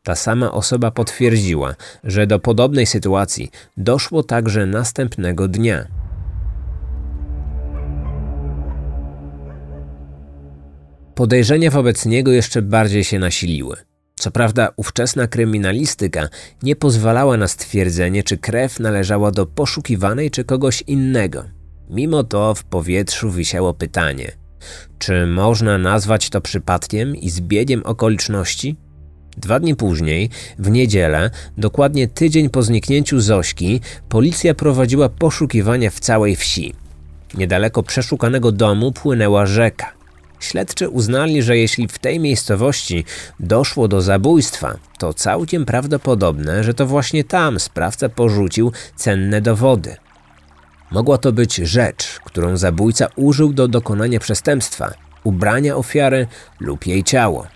Ta 0.04 0.16
sama 0.16 0.52
osoba 0.52 0.92
potwierdziła, 0.92 1.76
że 2.04 2.28
do 2.28 2.40
podobnej 2.40 2.86
sytuacji 2.86 3.52
doszło 3.78 4.24
także 4.24 4.66
następnego 4.66 5.48
dnia. 5.48 5.88
Podejrzenia 11.16 11.72
wobec 11.72 12.06
niego 12.06 12.32
jeszcze 12.32 12.62
bardziej 12.62 13.04
się 13.04 13.20
nasiliły. 13.20 13.78
Co 14.16 14.32
prawda, 14.32 14.70
ówczesna 14.76 15.28
kryminalistyka 15.28 16.30
nie 16.64 16.76
pozwalała 16.76 17.38
na 17.38 17.48
stwierdzenie, 17.48 18.24
czy 18.24 18.38
krew 18.38 18.80
należała 18.80 19.32
do 19.32 19.46
poszukiwanej, 19.46 20.32
czy 20.32 20.44
kogoś 20.44 20.82
innego. 20.82 21.44
Mimo 21.90 22.24
to 22.24 22.56
w 22.56 22.64
powietrzu 22.64 23.32
wisiało 23.32 23.74
pytanie: 23.74 24.32
czy 25.00 25.28
można 25.28 25.78
nazwać 25.78 26.30
to 26.30 26.42
przypadkiem 26.42 27.16
i 27.16 27.30
zbiegiem 27.30 27.84
okoliczności? 27.86 28.76
Dwa 29.38 29.60
dni 29.60 29.76
później, 29.76 30.30
w 30.60 30.70
niedzielę, 30.70 31.30
dokładnie 31.58 32.08
tydzień 32.08 32.50
po 32.50 32.64
zniknięciu 32.64 33.20
Zośki, 33.20 33.82
policja 34.10 34.54
prowadziła 34.54 35.10
poszukiwania 35.10 35.90
w 35.90 36.00
całej 36.00 36.36
wsi. 36.36 36.74
Niedaleko 37.34 37.84
przeszukanego 37.84 38.52
domu 38.52 38.92
płynęła 38.92 39.46
rzeka. 39.46 39.94
Śledczy 40.40 40.90
uznali, 40.90 41.42
że 41.42 41.58
jeśli 41.58 41.88
w 41.88 42.00
tej 42.00 42.20
miejscowości 42.20 43.06
doszło 43.40 43.88
do 43.88 44.02
zabójstwa, 44.02 44.78
to 45.00 45.14
całkiem 45.14 45.66
prawdopodobne, 45.66 46.64
że 46.64 46.74
to 46.74 46.86
właśnie 46.86 47.24
tam 47.24 47.60
sprawca 47.60 48.10
porzucił 48.10 48.72
cenne 48.96 49.42
dowody. 49.42 49.96
Mogła 50.92 51.18
to 51.18 51.32
być 51.32 51.56
rzecz, 51.56 52.20
którą 52.26 52.58
zabójca 52.58 53.08
użył 53.16 53.54
do 53.54 53.68
dokonania 53.68 54.20
przestępstwa, 54.20 54.94
ubrania 55.24 55.76
ofiary 55.76 56.28
lub 56.60 56.88
jej 56.88 57.04
ciało. 57.04 57.48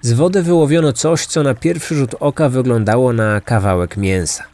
Z 0.00 0.12
wody 0.12 0.42
wyłowiono 0.42 0.92
coś, 0.92 1.26
co 1.26 1.42
na 1.42 1.54
pierwszy 1.54 1.94
rzut 1.94 2.14
oka 2.20 2.48
wyglądało 2.48 3.12
na 3.12 3.40
kawałek 3.40 3.96
mięsa. 3.96 4.44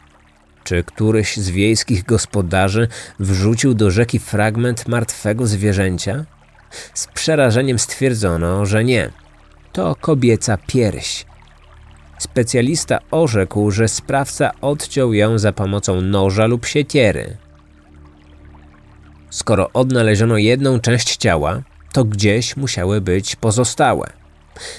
Czy 0.63 0.83
któryś 0.83 1.37
z 1.37 1.49
wiejskich 1.49 2.05
gospodarzy 2.05 2.87
wrzucił 3.19 3.73
do 3.73 3.91
rzeki 3.91 4.19
fragment 4.19 4.87
martwego 4.87 5.47
zwierzęcia? 5.47 6.25
Z 6.93 7.07
przerażeniem 7.07 7.79
stwierdzono, 7.79 8.65
że 8.65 8.83
nie. 8.83 9.09
To 9.73 9.95
kobieca 9.95 10.57
pierś. 10.67 11.25
Specjalista 12.17 12.99
orzekł, 13.11 13.71
że 13.71 13.87
sprawca 13.87 14.51
odciął 14.61 15.13
ją 15.13 15.37
za 15.37 15.53
pomocą 15.53 16.01
noża 16.01 16.45
lub 16.45 16.65
siekiery. 16.65 17.37
Skoro 19.33 19.69
odnaleziono 19.73 20.37
jedną 20.37 20.79
część 20.79 21.17
ciała, 21.17 21.61
to 21.93 22.05
gdzieś 22.05 22.57
musiały 22.57 23.01
być 23.01 23.35
pozostałe. 23.35 24.09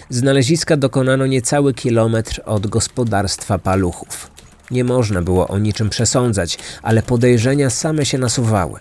Znaleziska 0.09 0.77
dokonano 0.77 1.27
niecały 1.27 1.75
kilometr 1.75 2.41
od 2.45 2.67
gospodarstwa 2.67 3.59
paluchów. 3.59 4.31
Nie 4.71 4.85
można 4.85 5.23
było 5.23 5.49
o 5.49 5.59
niczym 5.59 5.91
przesądzać, 5.91 6.59
ale 6.83 7.03
podejrzenia 7.03 7.71
same 7.71 8.07
się 8.07 8.19
nasuwały. 8.19 8.81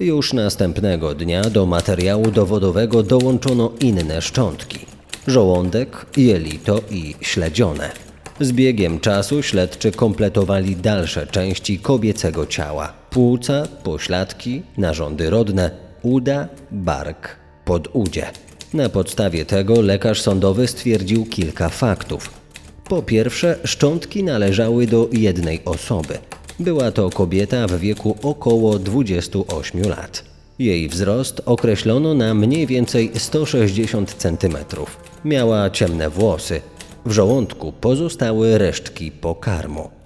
Już 0.00 0.32
następnego 0.32 1.14
dnia 1.14 1.42
do 1.42 1.66
materiału 1.66 2.30
dowodowego 2.30 3.02
dołączono 3.02 3.72
inne 3.80 4.22
szczątki: 4.22 4.78
żołądek, 5.26 6.06
jelito 6.16 6.80
i 6.90 7.14
śledzione. 7.20 7.90
Z 8.40 8.52
biegiem 8.52 9.00
czasu 9.00 9.42
śledczy 9.42 9.92
kompletowali 9.92 10.76
dalsze 10.76 11.26
części 11.26 11.78
kobiecego 11.78 12.46
ciała: 12.46 12.97
płuca, 13.18 13.68
pośladki, 13.82 14.62
narządy 14.76 15.30
rodne, 15.30 15.70
uda, 16.02 16.48
bark, 16.70 17.36
podudzie. 17.64 18.26
Na 18.74 18.88
podstawie 18.88 19.44
tego 19.44 19.80
lekarz 19.80 20.22
sądowy 20.22 20.66
stwierdził 20.66 21.26
kilka 21.26 21.68
faktów. 21.68 22.30
Po 22.88 23.02
pierwsze, 23.02 23.58
szczątki 23.64 24.24
należały 24.24 24.86
do 24.86 25.08
jednej 25.12 25.60
osoby. 25.64 26.18
Była 26.60 26.90
to 26.92 27.10
kobieta 27.10 27.66
w 27.66 27.78
wieku 27.78 28.16
około 28.22 28.78
28 28.78 29.82
lat. 29.82 30.24
Jej 30.58 30.88
wzrost 30.88 31.42
określono 31.46 32.14
na 32.14 32.34
mniej 32.34 32.66
więcej 32.66 33.10
160 33.14 34.14
cm. 34.14 34.56
Miała 35.24 35.70
ciemne 35.70 36.10
włosy. 36.10 36.60
W 37.06 37.12
żołądku 37.12 37.72
pozostały 37.72 38.58
resztki 38.58 39.10
pokarmu. 39.10 39.97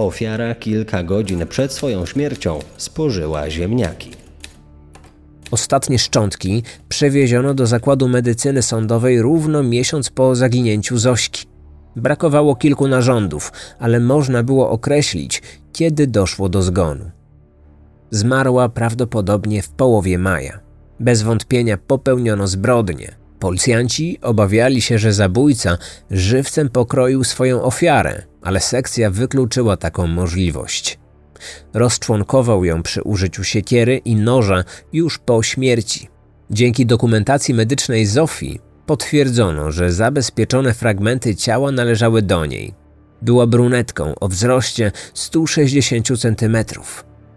Ofiara 0.00 0.54
kilka 0.54 1.02
godzin 1.02 1.46
przed 1.46 1.72
swoją 1.72 2.06
śmiercią 2.06 2.58
spożyła 2.76 3.50
ziemniaki. 3.50 4.10
Ostatnie 5.50 5.98
szczątki 5.98 6.62
przewieziono 6.88 7.54
do 7.54 7.66
zakładu 7.66 8.08
medycyny 8.08 8.62
sądowej 8.62 9.22
równo 9.22 9.62
miesiąc 9.62 10.10
po 10.10 10.34
zaginięciu 10.34 10.98
Zośki. 10.98 11.46
Brakowało 11.96 12.56
kilku 12.56 12.88
narządów, 12.88 13.52
ale 13.78 14.00
można 14.00 14.42
było 14.42 14.70
określić, 14.70 15.42
kiedy 15.72 16.06
doszło 16.06 16.48
do 16.48 16.62
zgonu. 16.62 17.10
Zmarła 18.10 18.68
prawdopodobnie 18.68 19.62
w 19.62 19.68
połowie 19.68 20.18
maja. 20.18 20.60
Bez 21.00 21.22
wątpienia 21.22 21.76
popełniono 21.76 22.46
zbrodnię. 22.46 23.14
Policjanci 23.38 24.18
obawiali 24.22 24.80
się, 24.80 24.98
że 24.98 25.12
zabójca 25.12 25.78
żywcem 26.10 26.68
pokroił 26.68 27.24
swoją 27.24 27.62
ofiarę, 27.62 28.29
ale 28.42 28.60
sekcja 28.60 29.10
wykluczyła 29.10 29.76
taką 29.76 30.06
możliwość. 30.06 30.98
Rozczłonkował 31.74 32.64
ją 32.64 32.82
przy 32.82 33.02
użyciu 33.02 33.44
siekiery 33.44 33.96
i 33.96 34.16
noża 34.16 34.64
już 34.92 35.18
po 35.18 35.42
śmierci. 35.42 36.08
Dzięki 36.50 36.86
dokumentacji 36.86 37.54
medycznej 37.54 38.06
Zofii 38.06 38.60
potwierdzono, 38.86 39.70
że 39.70 39.92
zabezpieczone 39.92 40.74
fragmenty 40.74 41.36
ciała 41.36 41.72
należały 41.72 42.22
do 42.22 42.46
niej. 42.46 42.74
Była 43.22 43.46
brunetką 43.46 44.14
o 44.20 44.28
wzroście 44.28 44.92
160 45.14 46.06
cm. 46.18 46.56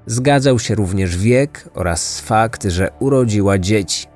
Zgadzał 0.06 0.60
się 0.60 0.76
również 0.76 1.18
wiek 1.18 1.70
oraz 1.74 2.20
fakt, 2.20 2.63
że 2.63 2.89
urodziła 3.00 3.58
dzieci. 3.58 4.08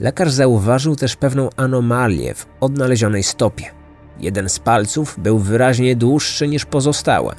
Lekarz 0.00 0.32
zauważył 0.32 0.96
też 0.96 1.16
pewną 1.16 1.50
anomalię 1.56 2.34
w 2.34 2.46
odnalezionej 2.60 3.22
stopie. 3.22 3.77
Jeden 4.20 4.48
z 4.48 4.58
palców 4.58 5.16
był 5.18 5.38
wyraźnie 5.38 5.96
dłuższy 5.96 6.48
niż 6.48 6.64
pozostałe. 6.64 7.34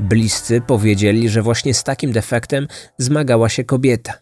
Bliscy 0.00 0.60
powiedzieli, 0.60 1.28
że 1.28 1.42
właśnie 1.42 1.74
z 1.74 1.84
takim 1.84 2.12
defektem 2.12 2.68
zmagała 2.98 3.48
się 3.48 3.64
kobieta. 3.64 4.12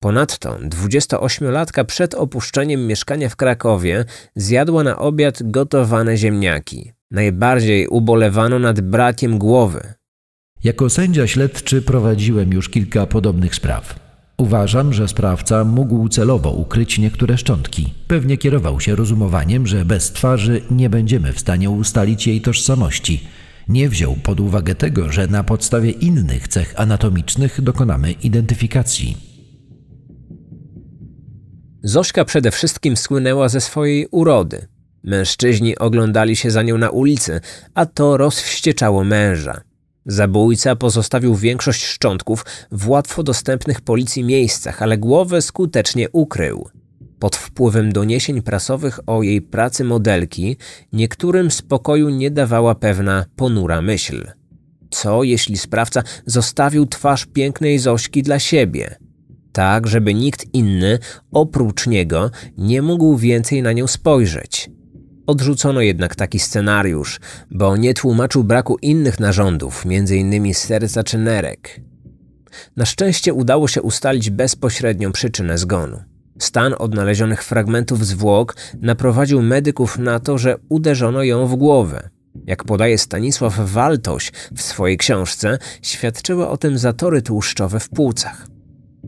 Ponadto 0.00 0.58
28-latka 0.58 1.84
przed 1.84 2.14
opuszczeniem 2.14 2.86
mieszkania 2.86 3.28
w 3.28 3.36
Krakowie 3.36 4.04
zjadła 4.36 4.82
na 4.82 4.98
obiad 4.98 5.50
gotowane 5.50 6.16
ziemniaki. 6.16 6.92
Najbardziej 7.10 7.88
ubolewano 7.88 8.58
nad 8.58 8.80
brakiem 8.80 9.38
głowy. 9.38 9.94
Jako 10.64 10.90
sędzia 10.90 11.26
śledczy 11.26 11.82
prowadziłem 11.82 12.52
już 12.52 12.68
kilka 12.68 13.06
podobnych 13.06 13.54
spraw. 13.54 14.07
Uważam, 14.38 14.92
że 14.92 15.08
sprawca 15.08 15.64
mógł 15.64 16.08
celowo 16.08 16.50
ukryć 16.50 16.98
niektóre 16.98 17.38
szczątki. 17.38 17.94
Pewnie 18.06 18.36
kierował 18.36 18.80
się 18.80 18.96
rozumowaniem, 18.96 19.66
że 19.66 19.84
bez 19.84 20.12
twarzy 20.12 20.62
nie 20.70 20.90
będziemy 20.90 21.32
w 21.32 21.40
stanie 21.40 21.70
ustalić 21.70 22.26
jej 22.26 22.40
tożsamości. 22.40 23.28
Nie 23.68 23.88
wziął 23.88 24.16
pod 24.16 24.40
uwagę 24.40 24.74
tego, 24.74 25.12
że 25.12 25.26
na 25.26 25.44
podstawie 25.44 25.90
innych 25.90 26.48
cech 26.48 26.74
anatomicznych 26.76 27.60
dokonamy 27.60 28.12
identyfikacji. 28.12 29.16
Zośka 31.82 32.24
przede 32.24 32.50
wszystkim 32.50 32.96
słynęła 32.96 33.48
ze 33.48 33.60
swojej 33.60 34.06
urody. 34.10 34.66
Mężczyźni 35.04 35.78
oglądali 35.78 36.36
się 36.36 36.50
za 36.50 36.62
nią 36.62 36.78
na 36.78 36.90
ulicy, 36.90 37.40
a 37.74 37.86
to 37.86 38.16
rozwścieczało 38.16 39.04
męża. 39.04 39.67
Zabójca 40.08 40.76
pozostawił 40.76 41.34
większość 41.34 41.84
szczątków 41.84 42.44
w 42.70 42.88
łatwo 42.88 43.22
dostępnych 43.22 43.80
policji 43.80 44.24
miejscach, 44.24 44.82
ale 44.82 44.98
głowę 44.98 45.42
skutecznie 45.42 46.10
ukrył. 46.10 46.68
Pod 47.18 47.36
wpływem 47.36 47.92
doniesień 47.92 48.42
prasowych 48.42 49.00
o 49.06 49.22
jej 49.22 49.42
pracy 49.42 49.84
modelki, 49.84 50.56
niektórym 50.92 51.50
spokoju 51.50 52.08
nie 52.08 52.30
dawała 52.30 52.74
pewna 52.74 53.24
ponura 53.36 53.82
myśl. 53.82 54.26
Co 54.90 55.22
jeśli 55.22 55.58
sprawca 55.58 56.02
zostawił 56.26 56.86
twarz 56.86 57.26
pięknej 57.26 57.78
Zośki 57.78 58.22
dla 58.22 58.38
siebie? 58.38 58.96
Tak, 59.52 59.86
żeby 59.86 60.14
nikt 60.14 60.54
inny, 60.54 60.98
oprócz 61.30 61.86
niego, 61.86 62.30
nie 62.58 62.82
mógł 62.82 63.16
więcej 63.16 63.62
na 63.62 63.72
nią 63.72 63.86
spojrzeć. 63.86 64.70
Odrzucono 65.28 65.80
jednak 65.80 66.16
taki 66.16 66.38
scenariusz, 66.38 67.20
bo 67.50 67.76
nie 67.76 67.94
tłumaczył 67.94 68.44
braku 68.44 68.76
innych 68.82 69.20
narządów, 69.20 69.84
m.in. 69.86 70.54
serca 70.54 71.04
czy 71.04 71.18
nerek. 71.18 71.80
Na 72.76 72.86
szczęście 72.86 73.34
udało 73.34 73.68
się 73.68 73.82
ustalić 73.82 74.30
bezpośrednią 74.30 75.12
przyczynę 75.12 75.58
zgonu. 75.58 76.02
Stan 76.38 76.74
odnalezionych 76.78 77.44
fragmentów 77.44 78.06
zwłok 78.06 78.56
naprowadził 78.80 79.42
medyków 79.42 79.98
na 79.98 80.20
to, 80.20 80.38
że 80.38 80.56
uderzono 80.68 81.22
ją 81.22 81.46
w 81.46 81.56
głowę. 81.56 82.08
Jak 82.46 82.64
podaje 82.64 82.98
Stanisław 82.98 83.58
Waltoś 83.58 84.32
w 84.56 84.62
swojej 84.62 84.96
książce, 84.96 85.58
świadczyły 85.82 86.48
o 86.48 86.56
tym 86.56 86.78
zatory 86.78 87.22
tłuszczowe 87.22 87.80
w 87.80 87.88
płucach. 87.88 88.46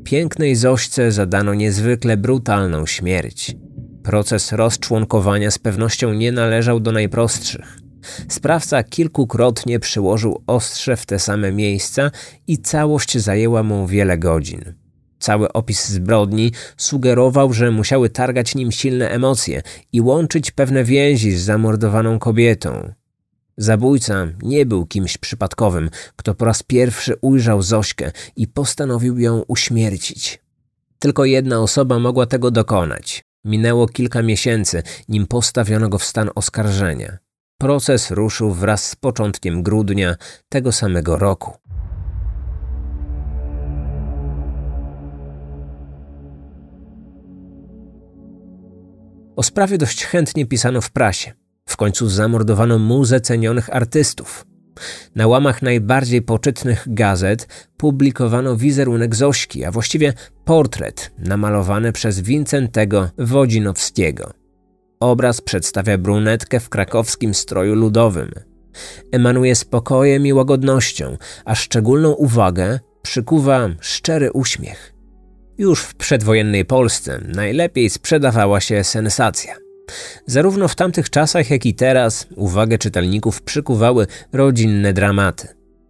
Pięknej 0.04 0.56
Zośce 0.56 1.12
zadano 1.12 1.54
niezwykle 1.54 2.16
brutalną 2.16 2.86
śmierć. 2.86 3.56
Proces 4.02 4.52
rozczłonkowania 4.52 5.50
z 5.50 5.58
pewnością 5.58 6.12
nie 6.12 6.32
należał 6.32 6.80
do 6.80 6.92
najprostszych. 6.92 7.78
Sprawca 8.28 8.82
kilkukrotnie 8.82 9.80
przyłożył 9.80 10.42
ostrze 10.46 10.96
w 10.96 11.06
te 11.06 11.18
same 11.18 11.52
miejsca 11.52 12.10
i 12.46 12.58
całość 12.58 13.18
zajęła 13.18 13.62
mu 13.62 13.86
wiele 13.86 14.18
godzin. 14.18 14.74
Cały 15.18 15.52
opis 15.52 15.88
zbrodni 15.88 16.52
sugerował, 16.76 17.52
że 17.52 17.70
musiały 17.70 18.10
targać 18.10 18.54
nim 18.54 18.72
silne 18.72 19.10
emocje 19.10 19.62
i 19.92 20.00
łączyć 20.00 20.50
pewne 20.50 20.84
więzi 20.84 21.32
z 21.32 21.44
zamordowaną 21.44 22.18
kobietą. 22.18 22.92
Zabójca 23.56 24.26
nie 24.42 24.66
był 24.66 24.86
kimś 24.86 25.18
przypadkowym, 25.18 25.90
kto 26.16 26.34
po 26.34 26.44
raz 26.44 26.62
pierwszy 26.62 27.16
ujrzał 27.20 27.62
Zośkę 27.62 28.12
i 28.36 28.48
postanowił 28.48 29.18
ją 29.18 29.42
uśmiercić. 29.48 30.40
Tylko 30.98 31.24
jedna 31.24 31.60
osoba 31.60 31.98
mogła 31.98 32.26
tego 32.26 32.50
dokonać. 32.50 33.29
Minęło 33.44 33.86
kilka 33.86 34.22
miesięcy, 34.22 34.82
nim 35.08 35.26
postawiono 35.26 35.88
go 35.88 35.98
w 35.98 36.04
stan 36.04 36.30
oskarżenia. 36.34 37.18
Proces 37.58 38.10
ruszył 38.10 38.50
wraz 38.52 38.84
z 38.84 38.96
początkiem 38.96 39.62
grudnia 39.62 40.16
tego 40.48 40.72
samego 40.72 41.16
roku. 41.16 41.56
O 49.36 49.42
sprawie 49.42 49.78
dość 49.78 50.04
chętnie 50.04 50.46
pisano 50.46 50.80
w 50.80 50.90
prasie. 50.90 51.32
W 51.68 51.76
końcu 51.76 52.08
zamordowano 52.08 52.78
muzę 52.78 53.20
cenionych 53.20 53.76
artystów. 53.76 54.49
Na 55.14 55.26
łamach 55.26 55.62
najbardziej 55.62 56.22
poczytnych 56.22 56.84
gazet 56.86 57.68
publikowano 57.76 58.56
wizerunek 58.56 59.14
Zośki, 59.14 59.64
a 59.64 59.70
właściwie 59.70 60.12
portret 60.44 61.10
namalowany 61.18 61.92
przez 61.92 62.20
Wincentego 62.20 63.10
Wodzinowskiego. 63.18 64.32
Obraz 65.00 65.40
przedstawia 65.40 65.98
brunetkę 65.98 66.60
w 66.60 66.68
krakowskim 66.68 67.34
stroju 67.34 67.74
ludowym. 67.74 68.30
Emanuje 69.12 69.54
spokojem 69.54 70.26
i 70.26 70.32
łagodnością, 70.32 71.16
a 71.44 71.54
szczególną 71.54 72.12
uwagę 72.12 72.80
przykuwa 73.02 73.68
szczery 73.80 74.32
uśmiech. 74.32 74.92
Już 75.58 75.82
w 75.82 75.94
przedwojennej 75.94 76.64
Polsce 76.64 77.20
najlepiej 77.34 77.90
sprzedawała 77.90 78.60
się 78.60 78.84
sensacja. 78.84 79.69
Zarówno 80.26 80.68
w 80.68 80.74
tamtych 80.74 81.10
czasach, 81.10 81.50
jak 81.50 81.66
i 81.66 81.74
teraz 81.74 82.26
uwagę 82.36 82.78
czytelników 82.78 83.42
przykuwały 83.42 84.06
rodzinne 84.32 84.92
dramaty. 84.92 85.48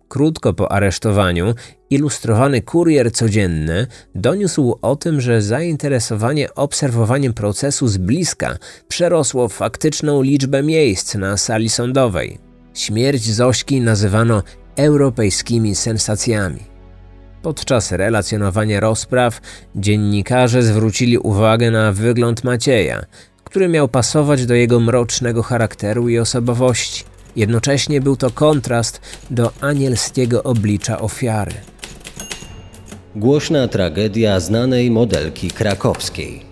Krótko 0.08 0.54
po 0.54 0.72
aresztowaniu 0.72 1.54
ilustrowany 1.90 2.62
kurier 2.62 3.12
codzienny 3.12 3.86
doniósł 4.14 4.78
o 4.82 4.96
tym, 4.96 5.20
że 5.20 5.42
zainteresowanie 5.42 6.54
obserwowaniem 6.54 7.34
procesu 7.34 7.88
z 7.88 7.96
bliska 7.96 8.56
przerosło 8.88 9.48
faktyczną 9.48 10.22
liczbę 10.22 10.62
miejsc 10.62 11.14
na 11.14 11.36
sali 11.36 11.68
sądowej. 11.68 12.38
Śmierć 12.74 13.32
Zośki 13.32 13.80
nazywano 13.80 14.42
europejskimi 14.76 15.74
sensacjami. 15.74 16.60
Podczas 17.42 17.92
relacjonowania 17.92 18.80
rozpraw 18.80 19.40
dziennikarze 19.76 20.62
zwrócili 20.62 21.18
uwagę 21.18 21.70
na 21.70 21.92
wygląd 21.92 22.44
Macieja, 22.44 23.04
który 23.50 23.68
miał 23.68 23.88
pasować 23.88 24.46
do 24.46 24.54
jego 24.54 24.80
mrocznego 24.80 25.42
charakteru 25.42 26.08
i 26.08 26.18
osobowości. 26.18 27.04
Jednocześnie 27.36 28.00
był 28.00 28.16
to 28.16 28.30
kontrast 28.30 29.00
do 29.30 29.52
anielskiego 29.60 30.42
oblicza 30.42 31.00
ofiary. 31.00 31.52
Głośna 33.16 33.68
tragedia 33.68 34.40
znanej 34.40 34.90
modelki 34.90 35.50
krakowskiej. 35.50 36.42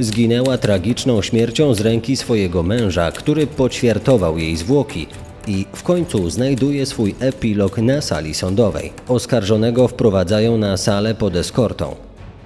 Zginęła 0.00 0.58
tragiczną 0.58 1.22
śmiercią 1.22 1.74
z 1.74 1.80
ręki 1.80 2.16
swojego 2.16 2.62
męża, 2.62 3.12
który 3.12 3.46
poćwiartował 3.46 4.38
jej 4.38 4.56
zwłoki 4.56 5.06
i 5.46 5.66
w 5.72 5.82
końcu 5.82 6.30
znajduje 6.30 6.86
swój 6.86 7.14
epilog 7.20 7.78
na 7.78 8.00
sali 8.00 8.34
sądowej. 8.34 8.92
Oskarżonego 9.08 9.88
wprowadzają 9.88 10.58
na 10.58 10.76
salę 10.76 11.14
pod 11.14 11.36
eskortą. 11.36 11.96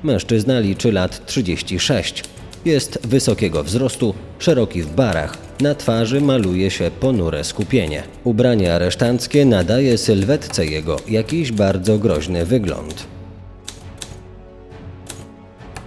Mężczyzna 0.02 0.61
liczy 0.61 0.92
lat 0.92 1.26
36. 1.26 2.24
Jest 2.64 3.07
wysokiego 3.07 3.64
wzrostu, 3.64 4.14
szeroki 4.38 4.83
w 4.83 4.94
barach, 4.94 5.37
na 5.61 5.75
twarzy 5.75 6.21
maluje 6.21 6.71
się 6.71 6.90
ponure 7.01 7.44
skupienie. 7.44 8.03
Ubranie 8.25 8.75
aresztanckie 8.75 9.44
nadaje 9.44 9.99
sylwetce 9.99 10.66
jego 10.66 10.97
jakiś 11.09 11.53
bardzo 11.53 11.99
groźny 11.99 12.44
wygląd. 12.44 13.07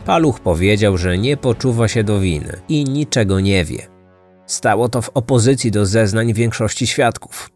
Paluch 0.06 0.40
powiedział, 0.40 0.98
że 0.98 1.18
nie 1.18 1.38
poczuwa 1.38 1.88
się 1.88 2.04
do 2.04 2.20
winy 2.20 2.62
i 2.70 2.84
niczego 2.84 3.40
nie 3.40 3.66
wie. 3.66 3.88
Stało 4.46 4.90
to 4.90 5.02
w 5.02 5.10
opozycji 5.10 5.72
do 5.72 5.86
zeznań 5.86 6.34
większości 6.34 6.88
świadków. 6.88 7.50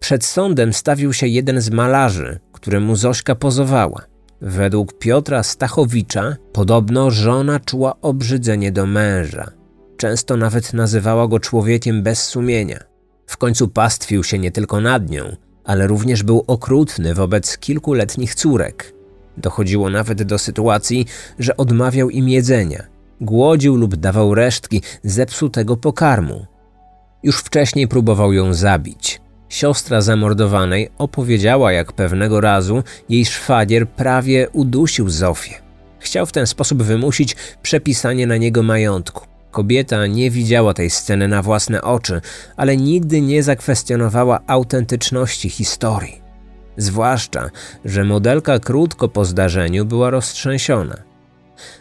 Przed 0.00 0.24
sądem 0.24 0.72
stawił 0.72 1.12
się 1.12 1.26
jeden 1.26 1.60
z 1.60 1.70
malarzy, 1.70 2.38
któremu 2.52 2.96
Zośka 2.96 3.34
pozowała. 3.34 4.13
Według 4.40 4.98
Piotra 4.98 5.42
Stachowicza 5.42 6.36
podobno 6.52 7.10
żona 7.10 7.60
czuła 7.60 7.94
obrzydzenie 8.00 8.72
do 8.72 8.86
męża. 8.86 9.50
Często 9.96 10.36
nawet 10.36 10.72
nazywała 10.72 11.28
go 11.28 11.40
człowiekiem 11.40 12.02
bez 12.02 12.22
sumienia. 12.22 12.78
W 13.26 13.36
końcu 13.36 13.68
pastwił 13.68 14.24
się 14.24 14.38
nie 14.38 14.50
tylko 14.50 14.80
nad 14.80 15.10
nią, 15.10 15.36
ale 15.64 15.86
również 15.86 16.22
był 16.22 16.44
okrutny 16.46 17.14
wobec 17.14 17.58
kilkuletnich 17.58 18.34
córek. 18.34 18.94
Dochodziło 19.36 19.90
nawet 19.90 20.22
do 20.22 20.38
sytuacji, 20.38 21.06
że 21.38 21.56
odmawiał 21.56 22.10
im 22.10 22.28
jedzenia, 22.28 22.86
głodził 23.20 23.76
lub 23.76 23.96
dawał 23.96 24.34
resztki 24.34 24.82
zepsutego 25.04 25.76
pokarmu. 25.76 26.46
Już 27.22 27.38
wcześniej 27.38 27.88
próbował 27.88 28.32
ją 28.32 28.54
zabić. 28.54 29.20
Siostra 29.54 30.00
zamordowanej 30.00 30.90
opowiedziała, 30.98 31.72
jak 31.72 31.92
pewnego 31.92 32.40
razu 32.40 32.82
jej 33.08 33.26
szwagier 33.26 33.88
prawie 33.88 34.48
udusił 34.52 35.10
Zofię. 35.10 35.54
Chciał 35.98 36.26
w 36.26 36.32
ten 36.32 36.46
sposób 36.46 36.82
wymusić 36.82 37.36
przepisanie 37.62 38.26
na 38.26 38.36
niego 38.36 38.62
majątku. 38.62 39.26
Kobieta 39.50 40.06
nie 40.06 40.30
widziała 40.30 40.74
tej 40.74 40.90
sceny 40.90 41.28
na 41.28 41.42
własne 41.42 41.82
oczy, 41.82 42.20
ale 42.56 42.76
nigdy 42.76 43.20
nie 43.20 43.42
zakwestionowała 43.42 44.40
autentyczności 44.46 45.50
historii. 45.50 46.22
Zwłaszcza, 46.76 47.50
że 47.84 48.04
modelka 48.04 48.58
krótko 48.58 49.08
po 49.08 49.24
zdarzeniu 49.24 49.84
była 49.84 50.10
roztrzęsiona. 50.10 50.96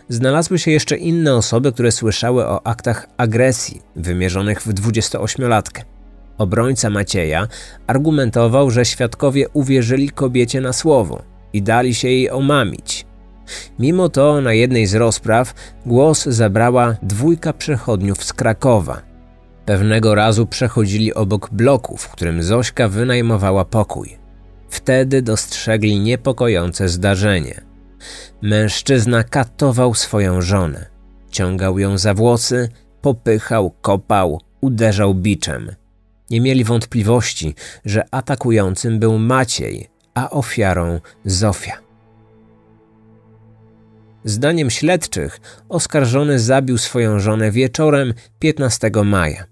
Znalazły 0.10 0.60
się 0.60 0.72
jeszcze 0.72 0.98
inne 0.98 1.36
osoby, 1.36 1.72
które 1.72 1.92
słyszały 1.92 2.46
o 2.46 2.68
aktach 2.68 3.08
agresji 3.18 3.82
wymierzonych 3.96 4.62
w 4.62 4.74
28-latkę. 4.74 5.82
Obrońca 6.38 6.90
Macieja 6.90 7.48
argumentował, 7.88 8.72
że 8.72 8.86
świadkowie 8.86 9.50
uwierzyli 9.50 10.10
kobiecie 10.10 10.62
na 10.62 10.74
słowo 10.74 11.22
i 11.54 11.62
dali 11.62 11.96
się 11.96 12.08
jej 12.08 12.32
omamić. 12.32 13.06
Mimo 13.80 14.10
to 14.10 14.42
na 14.42 14.54
jednej 14.54 14.86
z 14.88 14.96
rozpraw 14.96 15.54
głos 15.86 16.26
zabrała 16.26 16.96
dwójka 17.02 17.54
przechodniów 17.54 18.24
z 18.24 18.34
Krakowa. 18.34 19.02
Pewnego 19.66 20.16
razu 20.16 20.46
przechodzili 20.48 21.14
obok 21.14 21.50
bloku, 21.52 21.98
w 21.98 22.10
którym 22.10 22.44
Zośka 22.44 22.88
wynajmowała 22.88 23.66
pokój. 23.66 24.18
Wtedy 24.70 25.22
dostrzegli 25.22 26.00
niepokojące 26.00 26.90
zdarzenie. 26.90 27.62
Mężczyzna 28.42 29.24
katował 29.24 29.94
swoją 29.94 30.42
żonę. 30.42 30.86
Ciągał 31.32 31.80
ją 31.80 31.98
za 31.98 32.14
włosy, 32.14 32.70
popychał, 33.02 33.72
kopał, 33.82 34.42
uderzał 34.62 35.14
biczem. 35.14 35.72
Nie 36.34 36.42
mieli 36.42 36.64
wątpliwości, 36.64 37.56
że 37.86 38.06
atakującym 38.12 39.00
był 39.00 39.20
Maciej, 39.20 39.88
a 40.14 40.30
ofiarą 40.30 41.00
Zofia. 41.26 41.78
Zdaniem 44.24 44.70
śledczych, 44.70 45.40
oskarżony 45.70 46.40
zabił 46.40 46.78
swoją 46.78 47.20
żonę 47.20 47.52
wieczorem 47.52 48.14
15 48.40 48.92
maja. 49.06 49.46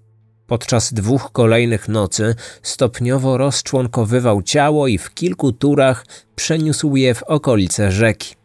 Podczas 0.48 0.94
dwóch 0.94 1.32
kolejnych 1.32 1.88
nocy 1.88 2.36
stopniowo 2.62 3.38
rozczłonkowywał 3.38 4.41
ciało 4.41 4.88
i 4.88 4.98
w 4.98 5.13
kilku 5.13 5.52
turach 5.52 6.06
przeniósł 6.36 6.96
je 6.96 7.13
w 7.13 7.24
okolice 7.24 7.91
rzeki. 7.91 8.40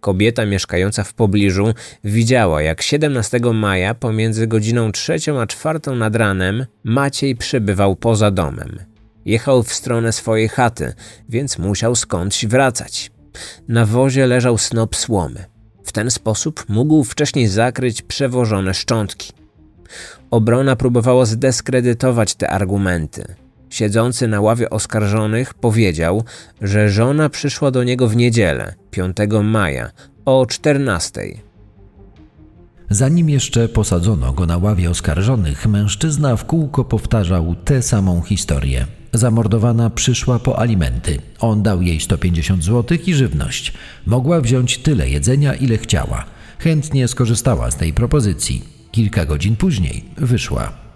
Kobieta 0.00 0.46
mieszkająca 0.46 1.04
w 1.04 1.14
pobliżu 1.14 1.74
widziała, 2.04 2.62
jak 2.62 2.82
17 2.82 3.40
maja 3.54 3.94
pomiędzy 3.94 4.46
godziną 4.46 4.92
3 4.92 5.16
a 5.40 5.46
4 5.46 5.80
nad 5.96 6.16
ranem 6.16 6.66
Maciej 6.84 7.36
przebywał 7.36 7.96
poza 7.96 8.30
domem. 8.30 8.78
Jechał 9.24 9.62
w 9.62 9.72
stronę 9.72 10.12
swojej 10.12 10.48
chaty, 10.48 10.92
więc 11.28 11.58
musiał 11.58 11.96
skądś 11.96 12.46
wracać. 12.46 13.10
Na 13.68 13.86
wozie 13.86 14.26
leżał 14.26 14.58
snop 14.58 14.96
słomy. 14.96 15.44
W 15.84 15.92
ten 15.92 16.10
sposób 16.10 16.64
mógł 16.68 17.04
wcześniej 17.04 17.46
zakryć 17.46 18.02
przewożone 18.02 18.74
szczątki. 18.74 19.32
Obrona 20.30 20.76
próbowała 20.76 21.24
zdyskredytować 21.24 22.34
te 22.34 22.50
argumenty. 22.50 23.34
Siedzący 23.70 24.28
na 24.28 24.40
ławie 24.40 24.70
oskarżonych 24.70 25.54
powiedział, 25.54 26.24
że 26.62 26.88
żona 26.88 27.28
przyszła 27.28 27.70
do 27.70 27.84
niego 27.84 28.08
w 28.08 28.16
niedzielę, 28.16 28.74
5 28.90 29.16
maja, 29.42 29.90
o 30.24 30.46
14. 30.46 31.20
Zanim 32.90 33.30
jeszcze 33.30 33.68
posadzono 33.68 34.32
go 34.32 34.46
na 34.46 34.58
ławie 34.58 34.90
oskarżonych, 34.90 35.66
mężczyzna 35.66 36.36
w 36.36 36.44
kółko 36.44 36.84
powtarzał 36.84 37.54
tę 37.64 37.82
samą 37.82 38.22
historię. 38.22 38.86
Zamordowana 39.12 39.90
przyszła 39.90 40.38
po 40.38 40.58
alimenty. 40.58 41.18
On 41.40 41.62
dał 41.62 41.82
jej 41.82 42.00
150 42.00 42.64
zł 42.64 42.98
i 43.06 43.14
żywność. 43.14 43.72
Mogła 44.06 44.40
wziąć 44.40 44.78
tyle 44.78 45.10
jedzenia, 45.10 45.54
ile 45.54 45.78
chciała. 45.78 46.24
Chętnie 46.58 47.08
skorzystała 47.08 47.70
z 47.70 47.76
tej 47.76 47.92
propozycji. 47.92 48.64
Kilka 48.90 49.24
godzin 49.24 49.56
później 49.56 50.04
wyszła. 50.16 50.89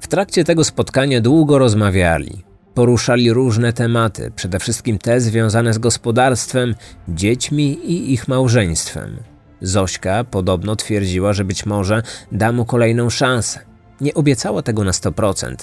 W 0.00 0.08
trakcie 0.08 0.44
tego 0.44 0.64
spotkania 0.64 1.20
długo 1.20 1.58
rozmawiali. 1.58 2.44
Poruszali 2.74 3.32
różne 3.32 3.72
tematy, 3.72 4.32
przede 4.36 4.58
wszystkim 4.58 4.98
te 4.98 5.20
związane 5.20 5.72
z 5.72 5.78
gospodarstwem, 5.78 6.74
dziećmi 7.08 7.72
i 7.84 8.12
ich 8.12 8.28
małżeństwem. 8.28 9.16
Zośka 9.60 10.24
podobno 10.24 10.76
twierdziła, 10.76 11.32
że 11.32 11.44
być 11.44 11.66
może 11.66 12.02
da 12.32 12.52
mu 12.52 12.64
kolejną 12.64 13.10
szansę. 13.10 13.60
Nie 14.00 14.14
obiecała 14.14 14.62
tego 14.62 14.84
na 14.84 14.90
100%. 14.90 15.54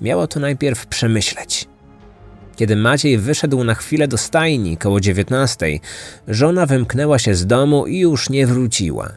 Miała 0.00 0.26
to 0.26 0.40
najpierw 0.40 0.86
przemyśleć. 0.86 1.68
Kiedy 2.56 2.76
Maciej 2.76 3.18
wyszedł 3.18 3.64
na 3.64 3.74
chwilę 3.74 4.08
do 4.08 4.18
stajni 4.18 4.76
koło 4.76 5.00
19, 5.00 5.78
żona 6.28 6.66
wymknęła 6.66 7.18
się 7.18 7.34
z 7.34 7.46
domu 7.46 7.86
i 7.86 7.98
już 7.98 8.30
nie 8.30 8.46
wróciła. 8.46 9.08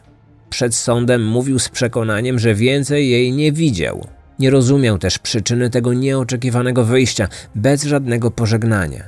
Przed 0.50 0.74
sądem 0.74 1.26
mówił 1.26 1.58
z 1.58 1.68
przekonaniem, 1.68 2.38
że 2.38 2.54
więcej 2.54 3.10
jej 3.10 3.32
nie 3.32 3.52
widział. 3.52 4.17
Nie 4.38 4.50
rozumiał 4.50 4.98
też 4.98 5.18
przyczyny 5.18 5.70
tego 5.70 5.94
nieoczekiwanego 5.94 6.84
wyjścia, 6.84 7.28
bez 7.54 7.82
żadnego 7.82 8.30
pożegnania. 8.30 9.04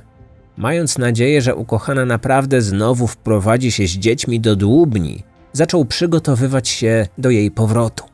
Mając 0.57 0.99
nadzieję, 0.99 1.43
że 1.43 1.55
ukochana 1.55 2.05
naprawdę 2.05 2.63
znowu 2.63 3.07
wprowadzi 3.07 3.73
się 3.73 3.87
z 3.87 3.91
dziećmi 3.91 4.41
do 4.41 4.57
dłubni, 4.57 5.23
zaczął 5.53 5.85
przygotowywać 5.85 6.69
się 6.69 7.07
do 7.19 7.31
jej 7.31 7.51
powrotu. 7.51 8.05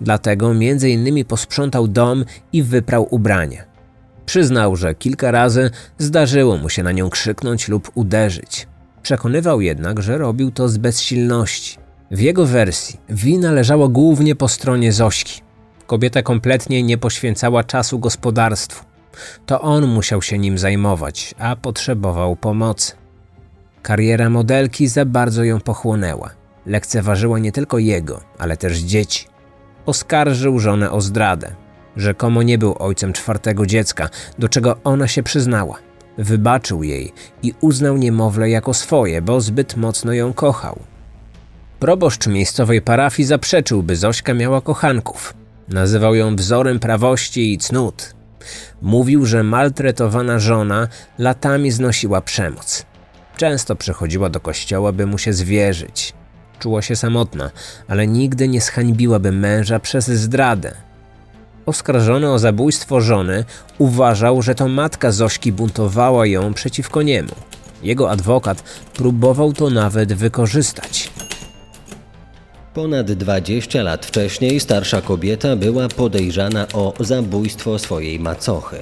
Dlatego 0.00 0.54
między 0.54 0.90
innymi 0.90 1.24
posprzątał 1.24 1.88
dom 1.88 2.24
i 2.52 2.62
wyprał 2.62 3.06
ubrania. 3.10 3.64
Przyznał, 4.26 4.76
że 4.76 4.94
kilka 4.94 5.30
razy 5.30 5.70
zdarzyło 5.98 6.56
mu 6.56 6.68
się 6.68 6.82
na 6.82 6.92
nią 6.92 7.10
krzyknąć 7.10 7.68
lub 7.68 7.90
uderzyć. 7.94 8.66
Przekonywał 9.02 9.60
jednak, 9.60 10.02
że 10.02 10.18
robił 10.18 10.50
to 10.50 10.68
z 10.68 10.78
bezsilności. 10.78 11.78
W 12.10 12.20
jego 12.20 12.46
wersji 12.46 13.00
wina 13.08 13.52
leżała 13.52 13.88
głównie 13.88 14.34
po 14.36 14.48
stronie 14.48 14.92
Zośki. 14.92 15.47
Kobieta 15.88 16.22
kompletnie 16.22 16.82
nie 16.82 16.98
poświęcała 16.98 17.64
czasu 17.64 17.98
gospodarstwu. 17.98 18.84
To 19.46 19.60
on 19.60 19.86
musiał 19.86 20.22
się 20.22 20.38
nim 20.38 20.58
zajmować, 20.58 21.34
a 21.38 21.56
potrzebował 21.56 22.36
pomocy. 22.36 22.92
Kariera 23.82 24.30
modelki 24.30 24.88
za 24.88 25.04
bardzo 25.04 25.44
ją 25.44 25.60
pochłonęła. 25.60 26.30
Lekceważyła 26.66 27.38
nie 27.38 27.52
tylko 27.52 27.78
jego, 27.78 28.20
ale 28.38 28.56
też 28.56 28.78
dzieci. 28.78 29.26
Oskarżył 29.86 30.58
żonę 30.58 30.90
o 30.90 31.00
zdradę. 31.00 31.54
Rzekomo 31.96 32.42
nie 32.42 32.58
był 32.58 32.74
ojcem 32.78 33.12
czwartego 33.12 33.66
dziecka, 33.66 34.08
do 34.38 34.48
czego 34.48 34.76
ona 34.84 35.08
się 35.08 35.22
przyznała. 35.22 35.78
Wybaczył 36.18 36.82
jej 36.82 37.12
i 37.42 37.54
uznał 37.60 37.96
niemowlę 37.96 38.50
jako 38.50 38.74
swoje, 38.74 39.22
bo 39.22 39.40
zbyt 39.40 39.76
mocno 39.76 40.12
ją 40.12 40.32
kochał. 40.32 40.78
Proboszcz 41.80 42.26
miejscowej 42.26 42.82
parafii 42.82 43.26
zaprzeczył, 43.26 43.82
by 43.82 43.96
Zośka 43.96 44.34
miała 44.34 44.60
kochanków. 44.60 45.34
Nazywał 45.68 46.14
ją 46.14 46.36
wzorem 46.36 46.80
prawości 46.80 47.52
i 47.52 47.58
cnót. 47.58 48.14
Mówił, 48.82 49.26
że 49.26 49.42
maltretowana 49.42 50.38
żona 50.38 50.88
latami 51.18 51.70
znosiła 51.70 52.20
przemoc. 52.20 52.86
Często 53.36 53.76
przychodziła 53.76 54.30
do 54.30 54.40
kościoła, 54.40 54.92
by 54.92 55.06
mu 55.06 55.18
się 55.18 55.32
zwierzyć. 55.32 56.14
Czuła 56.58 56.82
się 56.82 56.96
samotna, 56.96 57.50
ale 57.88 58.06
nigdy 58.06 58.48
nie 58.48 58.60
zhańbiłaby 58.60 59.32
męża 59.32 59.78
przez 59.78 60.06
zdradę. 60.06 60.74
Oskarżony 61.66 62.30
o 62.30 62.38
zabójstwo 62.38 63.00
żony 63.00 63.44
uważał, 63.78 64.42
że 64.42 64.54
to 64.54 64.68
matka 64.68 65.12
Zośki 65.12 65.52
buntowała 65.52 66.26
ją 66.26 66.54
przeciwko 66.54 67.02
niemu. 67.02 67.34
Jego 67.82 68.10
adwokat 68.10 68.62
próbował 68.94 69.52
to 69.52 69.70
nawet 69.70 70.12
wykorzystać. 70.12 71.10
Ponad 72.78 73.12
20 73.12 73.82
lat 73.82 74.06
wcześniej 74.06 74.60
starsza 74.60 75.00
kobieta 75.00 75.56
była 75.56 75.88
podejrzana 75.88 76.66
o 76.72 76.94
zabójstwo 77.00 77.78
swojej 77.78 78.20
macochy. 78.20 78.76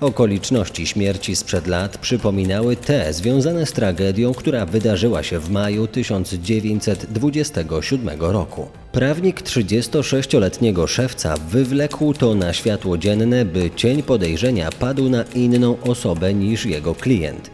Okoliczności 0.00 0.86
śmierci 0.86 1.36
sprzed 1.36 1.66
lat 1.66 1.98
przypominały 1.98 2.76
te 2.76 3.12
związane 3.12 3.66
z 3.66 3.72
tragedią, 3.72 4.34
która 4.34 4.66
wydarzyła 4.66 5.22
się 5.22 5.38
w 5.38 5.50
maju 5.50 5.86
1927 5.86 8.20
roku. 8.20 8.68
Prawnik 8.92 9.42
36-letniego 9.42 10.86
szewca 10.86 11.34
wywlekł 11.50 12.14
to 12.14 12.34
na 12.34 12.52
światło 12.52 12.98
dzienne, 12.98 13.44
by 13.44 13.70
cień 13.76 14.02
podejrzenia 14.02 14.70
padł 14.70 15.08
na 15.08 15.24
inną 15.34 15.76
osobę 15.82 16.34
niż 16.34 16.66
jego 16.66 16.94
klient. 16.94 17.50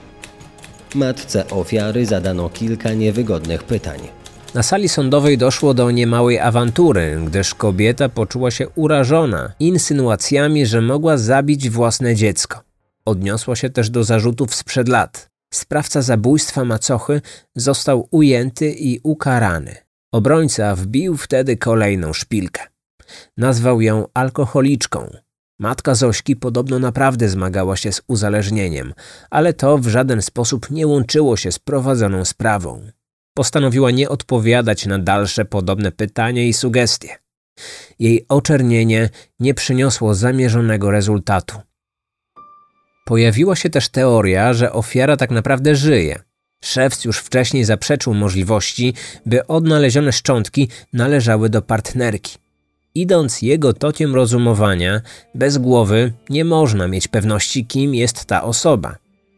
Matce 0.94 1.49
ofiary 1.49 2.07
zadano 2.07 2.49
kilka 2.49 2.92
niewygodnych 2.92 3.62
pytań. 3.62 4.23
Na 4.55 4.62
sali 4.62 4.88
sądowej 4.88 5.38
doszło 5.38 5.75
do 5.75 5.90
niemałej 5.90 6.38
awantury, 6.38 7.21
gdyż 7.27 7.55
kobieta 7.55 8.09
poczuła 8.09 8.51
się 8.51 8.69
urażona 8.69 9.53
insynuacjami, 9.61 10.67
że 10.67 10.81
mogła 10.81 11.17
zabić 11.17 11.71
własne 11.71 12.14
dziecko. 12.14 12.62
Odniosła 13.05 13.57
się 13.57 13.71
też 13.71 13.90
do 13.90 14.05
zarzutów 14.05 14.55
sprzed 14.55 14.88
lat. 14.88 15.31
Sprawca 15.55 16.03
zabójstwa 16.03 16.64
macochy 16.64 17.21
został 17.55 18.09
ujęty 18.11 18.73
i 18.73 19.01
ukarany. 19.03 19.77
Obrońca 20.12 20.77
wbił 20.77 21.17
wtedy 21.17 21.57
kolejną 21.57 22.12
szpilkę. 22.12 22.62
Nazwał 23.37 23.81
ją 23.81 24.07
alkoholiczką. 24.14 25.11
Matka 25.59 25.95
Zośki 25.95 26.37
podobno 26.37 26.79
naprawdę 26.79 27.29
zmagała 27.29 27.77
się 27.77 27.93
z 27.93 28.03
uzależnieniem, 28.07 28.95
ale 29.31 29.53
to 29.53 29.79
w 29.79 29.88
żaden 29.88 30.23
sposób 30.23 30.71
nie 30.71 30.87
łączyło 30.87 31.37
się 31.37 31.53
z 31.53 31.59
prowadzoną 31.59 32.25
sprawą 32.25 32.81
postanowiła 33.35 33.90
nie 33.90 34.09
odpowiadać 34.09 34.87
na 34.87 34.99
dalsze 34.99 35.44
podobne 35.44 35.92
pytania 35.92 36.42
i 36.42 36.53
sugestie. 36.53 37.09
Jej 37.99 38.25
oczernienie 38.29 39.11
nie 39.40 39.55
przyniosło 39.55 40.14
zamierzonego 40.14 40.90
rezultatu. 40.90 41.61
Pojawiła 43.07 43.57
się 43.57 43.70
też 43.70 43.88
teoria, 43.88 44.53
że 44.55 44.73
ofiara 44.73 45.17
tak 45.17 45.31
naprawdę 45.31 45.77
żyje. 45.77 46.23
Szewc 46.65 47.04
już 47.04 47.19
wcześniej 47.19 47.65
zaprzeczył 47.65 48.15
możliwości, 48.15 48.94
by 49.27 49.46
odnalezione 49.46 50.13
szczątki 50.13 50.69
należały 50.92 51.48
do 51.48 51.63
partnerki. 51.63 52.38
Idąc 52.94 53.42
jego 53.42 53.73
tokiem 53.73 54.15
rozumowania, 54.15 55.00
bez 55.35 55.58
głowy 55.58 56.13
nie 56.31 56.44
można 56.44 56.88
mieć 56.88 57.08
pewności, 57.08 57.67
kim 57.67 57.94
jest 57.94 58.25
ta 58.25 58.42
osoba. 58.42 58.96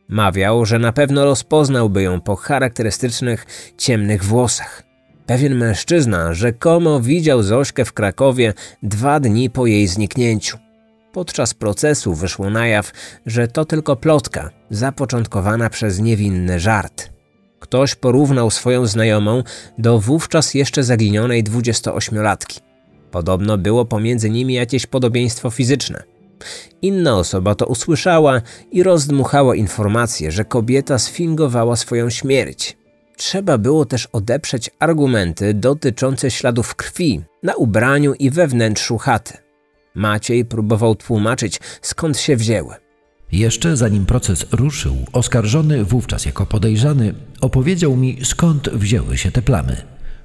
Mawiał, 0.09 0.65
że 0.65 0.79
na 0.79 0.93
pewno 0.93 1.25
rozpoznałby 1.25 2.03
ją 2.03 2.21
po 2.21 2.37
charakterystycznych, 2.37 3.47
ciemnych 3.79 4.25
włosach. 4.25 4.83
Pewien 5.27 5.55
mężczyzna 5.55 6.35
rzekomo 6.35 7.01
widział 7.01 7.43
Zośkę 7.43 7.85
w 7.85 7.93
Krakowie 7.93 8.55
dwa 8.83 9.21
dni 9.21 9.51
po 9.51 9.67
jej 9.67 9.87
zniknięciu. 9.87 10.59
Podczas 11.13 11.55
procesu 11.55 12.15
wyszło 12.15 12.51
na 12.51 12.67
jaw, 12.67 12.93
że 13.27 13.49
to 13.49 13.65
tylko 13.65 13.97
plotka, 13.97 14.51
zapoczątkowana 14.71 15.71
przez 15.71 16.01
niewinny 16.01 16.61
żart. 16.61 17.11
Ktoś 17.61 17.95
porównał 17.95 18.51
swoją 18.51 18.87
znajomą 18.87 19.43
do 19.79 19.99
wówczas 19.99 20.55
jeszcze 20.55 20.85
zaginionej 20.85 21.45
28-latki. 21.45 22.61
Podobno 23.11 23.59
było 23.59 23.85
pomiędzy 23.85 24.31
nimi 24.31 24.55
jakieś 24.55 24.87
podobieństwo 24.87 25.51
fizyczne– 25.51 26.03
Inna 26.83 27.17
osoba 27.17 27.55
to 27.55 27.67
usłyszała 27.67 28.43
i 28.73 28.83
rozdmuchała 28.83 29.57
informację, 29.57 30.33
że 30.33 30.45
kobieta 30.45 30.99
sfingowała 30.99 31.77
swoją 31.77 32.11
śmierć. 32.11 32.77
Trzeba 33.17 33.59
było 33.59 33.85
też 33.85 34.07
odeprzeć 34.07 34.71
argumenty 34.79 35.55
dotyczące 35.55 36.31
śladów 36.31 36.75
krwi 36.75 37.21
na 37.43 37.55
ubraniu 37.55 38.15
i 38.15 38.31
we 38.31 38.49
wnętrzu 38.49 38.99
chaty. 38.99 39.39
Maciej 39.95 40.45
próbował 40.45 40.95
tłumaczyć, 40.95 41.61
skąd 41.83 42.19
się 42.19 42.37
wzięły. 42.37 42.75
Jeszcze 43.33 43.77
zanim 43.77 44.07
proces 44.07 44.47
ruszył, 44.53 44.97
oskarżony, 45.13 45.85
wówczas 45.85 46.25
jako 46.25 46.47
podejrzany, 46.47 47.15
opowiedział 47.41 47.97
mi 47.97 48.25
skąd 48.25 48.69
wzięły 48.69 49.19
się 49.19 49.31
te 49.31 49.43
plamy. 49.43 49.77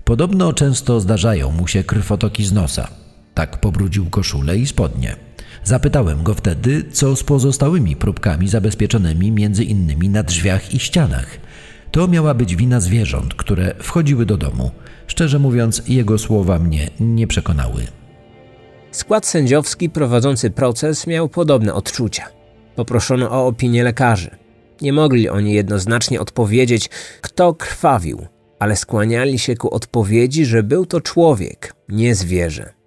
Podobno 0.03 0.53
często 0.53 0.99
zdarzają 0.99 1.51
mu 1.51 1.67
się 1.67 1.83
krwotoki 1.83 2.45
z 2.45 2.51
nosa. 2.51 2.87
Tak 3.33 3.61
pobrudził 3.61 4.09
koszulę 4.09 4.57
i 4.57 4.67
spodnie. 4.67 5.15
Zapytałem 5.63 6.23
go 6.23 6.33
wtedy, 6.33 6.83
co 6.91 7.15
z 7.15 7.23
pozostałymi 7.23 7.95
próbkami 7.95 8.47
zabezpieczonymi 8.47 9.31
między 9.31 9.63
innymi 9.63 10.09
na 10.09 10.23
drzwiach 10.23 10.73
i 10.73 10.79
ścianach. 10.79 11.37
To 11.91 12.07
miała 12.07 12.33
być 12.33 12.55
wina 12.55 12.79
zwierząt, 12.79 13.33
które 13.33 13.73
wchodziły 13.79 14.25
do 14.25 14.37
domu. 14.37 14.71
Szczerze 15.07 15.39
mówiąc, 15.39 15.83
jego 15.87 16.17
słowa 16.17 16.59
mnie 16.59 16.89
nie 16.99 17.27
przekonały. 17.27 17.81
Skład 18.91 19.25
sędziowski 19.25 19.89
prowadzący 19.89 20.49
proces 20.49 21.07
miał 21.07 21.29
podobne 21.29 21.73
odczucia. 21.73 22.23
Poproszono 22.75 23.31
o 23.31 23.47
opinię 23.47 23.83
lekarzy. 23.83 24.29
Nie 24.81 24.93
mogli 24.93 25.29
oni 25.29 25.53
jednoznacznie 25.53 26.19
odpowiedzieć, 26.19 26.89
kto 27.21 27.53
krwawił, 27.53 28.25
ale 28.59 28.75
skłaniali 28.75 29.39
się 29.39 29.55
ku 29.55 29.73
odpowiedzi, 29.73 30.45
że 30.45 30.63
był 30.63 30.85
to 30.85 31.01
człowiek, 31.01 31.73
nie 31.89 32.15
zwierzę. 32.15 32.80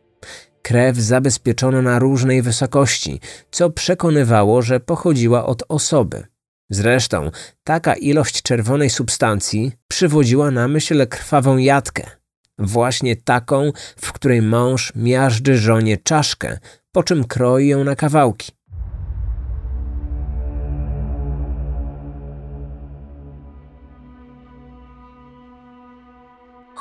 Krew 0.65 0.97
zabezpieczono 0.97 1.83
na 1.83 1.99
różnej 1.99 2.43
wysokości, 2.43 3.21
co 3.51 3.71
przekonywało, 3.71 4.63
że 4.63 4.81
pochodziła 4.81 5.47
od 5.47 5.63
osoby. 5.69 6.25
Zresztą 6.71 7.31
taka 7.65 7.95
ilość 7.95 8.43
czerwonej 8.43 8.91
substancji 8.91 9.73
przywodziła 9.89 10.51
na 10.51 10.69
myśl 10.69 11.07
krwawą 11.07 11.57
jatkę. 11.57 12.11
Właśnie 12.59 13.17
taką, 13.17 13.73
w 13.97 14.13
której 14.13 14.43
mąż 14.43 14.93
miażdży 14.97 15.59
żonie 15.59 15.97
czaszkę, 15.97 16.59
po 16.93 17.03
czym 17.03 17.25
kroi 17.25 17.69
ją 17.69 17.85
na 17.85 17.97
kawałki. 17.97 18.53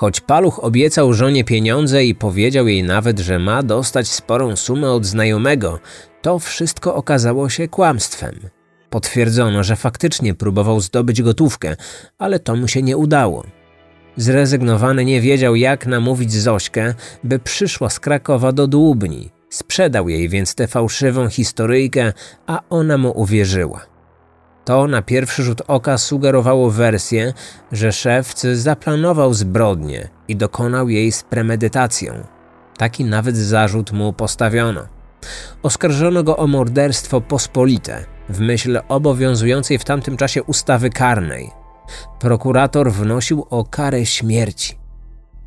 Choć 0.03 0.21
Paluch 0.21 0.63
obiecał 0.63 1.13
żonie 1.13 1.43
pieniądze 1.43 2.05
i 2.05 2.15
powiedział 2.15 2.67
jej 2.67 2.83
nawet, 2.83 3.19
że 3.19 3.39
ma 3.39 3.63
dostać 3.63 4.07
sporą 4.07 4.55
sumę 4.55 4.91
od 4.91 5.05
znajomego, 5.05 5.79
to 6.21 6.39
wszystko 6.39 6.95
okazało 6.95 7.49
się 7.49 7.67
kłamstwem. 7.67 8.35
Potwierdzono, 8.89 9.63
że 9.63 9.75
faktycznie 9.75 10.33
próbował 10.33 10.81
zdobyć 10.81 11.21
gotówkę, 11.21 11.75
ale 12.17 12.39
to 12.39 12.55
mu 12.55 12.67
się 12.67 12.81
nie 12.81 12.97
udało. 12.97 13.43
Zrezygnowany 14.15 15.05
nie 15.05 15.21
wiedział, 15.21 15.55
jak 15.55 15.87
namówić 15.87 16.33
Zośkę, 16.33 16.93
by 17.23 17.39
przyszła 17.39 17.89
z 17.89 17.99
Krakowa 17.99 18.51
do 18.51 18.67
Dłubni. 18.67 19.29
Sprzedał 19.49 20.09
jej 20.09 20.29
więc 20.29 20.55
tę 20.55 20.67
fałszywą 20.67 21.29
historyjkę, 21.29 22.13
a 22.47 22.61
ona 22.69 22.97
mu 22.97 23.21
uwierzyła. 23.21 23.92
To 24.66 24.88
na 24.88 25.01
pierwszy 25.01 25.43
rzut 25.43 25.61
oka 25.68 25.97
sugerowało 25.97 26.72
wersję, 26.72 27.34
że 27.72 27.91
szewc 27.91 28.41
zaplanował 28.53 29.34
zbrodnię 29.34 30.09
i 30.28 30.36
dokonał 30.36 30.89
jej 30.89 31.11
z 31.11 31.24
premedytacją. 31.24 32.14
Taki 32.78 33.05
nawet 33.05 33.38
zarzut 33.38 33.91
mu 33.91 34.14
postawiono. 34.14 34.82
Oskarżono 35.64 36.24
go 36.24 36.38
o 36.38 36.47
morderstwo 36.47 37.22
pospolite 37.22 38.05
w 38.30 38.39
myśl 38.39 38.80
obowiązującej 38.88 39.80
w 39.80 39.84
tamtym 39.84 40.18
czasie 40.18 40.43
ustawy 40.43 40.89
karnej. 40.89 41.51
Prokurator 42.20 42.91
wnosił 42.91 43.47
o 43.49 43.66
karę 43.66 44.05
śmierci. 44.05 44.78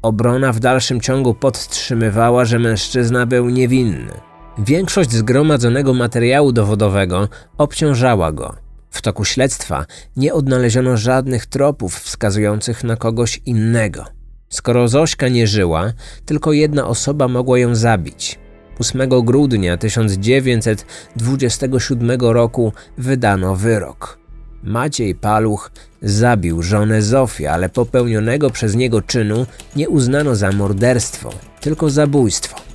Obrona 0.03 0.53
w 0.53 0.61
dalszym 0.61 1.01
ciągu 1.01 1.35
podtrzymywała, 1.35 2.45
że 2.45 2.59
mężczyzna 2.59 3.27
był 3.27 3.49
niewinny. 3.49 4.13
Większość 4.59 5.13
zgromadzonego 5.13 5.95
materiału 5.95 6.53
dowodowego 6.53 7.29
obciążała 7.59 8.33
go. 8.33 8.66
W 8.97 9.03
toku 9.03 9.25
śledztwa 9.25 9.87
nie 10.17 10.35
odnaleziono 10.35 10.97
żadnych 10.97 11.47
tropów 11.47 12.01
wskazujących 12.01 12.85
na 12.85 12.97
kogoś 12.97 13.41
innego. 13.47 14.05
Skoro 14.49 14.89
Zośka 14.89 15.29
nie 15.29 15.47
żyła, 15.47 15.93
tylko 16.25 16.53
jedna 16.53 16.87
osoba 16.87 17.29
mogła 17.29 17.59
ją 17.59 17.75
zabić. 17.75 18.39
8 18.79 19.25
grudnia 19.25 19.77
1927 19.77 22.21
roku 22.21 22.73
wydano 22.99 23.57
wyrok. 23.57 24.19
Maciej 24.63 25.15
Paluch 25.15 25.71
zabił 26.03 26.63
żonę 26.63 27.03
Zofię, 27.03 27.53
ale 27.53 27.69
popełnionego 27.69 28.51
przez 28.51 28.75
niego 28.75 29.03
czynu 29.03 29.47
nie 29.77 29.89
uznano 29.89 30.37
za 30.37 30.53
morderstwo, 30.53 31.31
tylko 31.61 31.91
zabójstwo. 31.91 32.66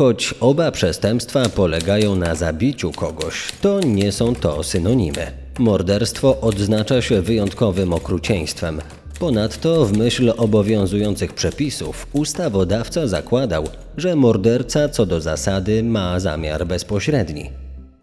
Choć 0.00 0.34
oba 0.40 0.70
przestępstwa 0.70 1.48
polegają 1.48 2.16
na 2.16 2.34
zabiciu 2.34 2.92
kogoś, 2.92 3.52
to 3.60 3.80
nie 3.80 4.12
są 4.12 4.34
to 4.34 4.62
synonimy. 4.62 5.32
Morderstwo 5.58 6.40
odznacza 6.40 7.02
się 7.02 7.22
wyjątkowym 7.22 7.92
okrucieństwem. 7.92 8.80
Ponadto, 9.18 9.86
w 9.86 9.98
myśl 9.98 10.32
obowiązujących 10.36 11.34
przepisów, 11.34 12.06
ustawodawca 12.12 13.06
zakładał, 13.06 13.64
że 13.96 14.16
morderca 14.16 14.88
co 14.88 15.06
do 15.06 15.20
zasady 15.20 15.82
ma 15.82 16.20
zamiar 16.20 16.66
bezpośredni. 16.66 17.50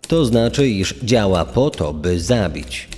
To 0.07 0.25
znaczy, 0.25 0.69
iż 0.69 0.95
działa 1.03 1.45
po 1.45 1.69
to, 1.69 1.93
by 1.93 2.19
zabić. 2.19 2.89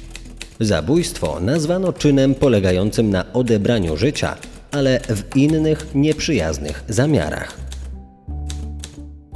Zabójstwo 0.59 1.39
nazwano 1.39 1.93
czynem 1.93 2.35
polegającym 2.35 3.09
na 3.09 3.33
odebraniu 3.33 3.97
życia, 3.97 4.35
ale 4.71 4.99
w 4.99 5.35
innych 5.35 5.87
nieprzyjaznych 5.95 6.83
zamiarach. 6.89 7.68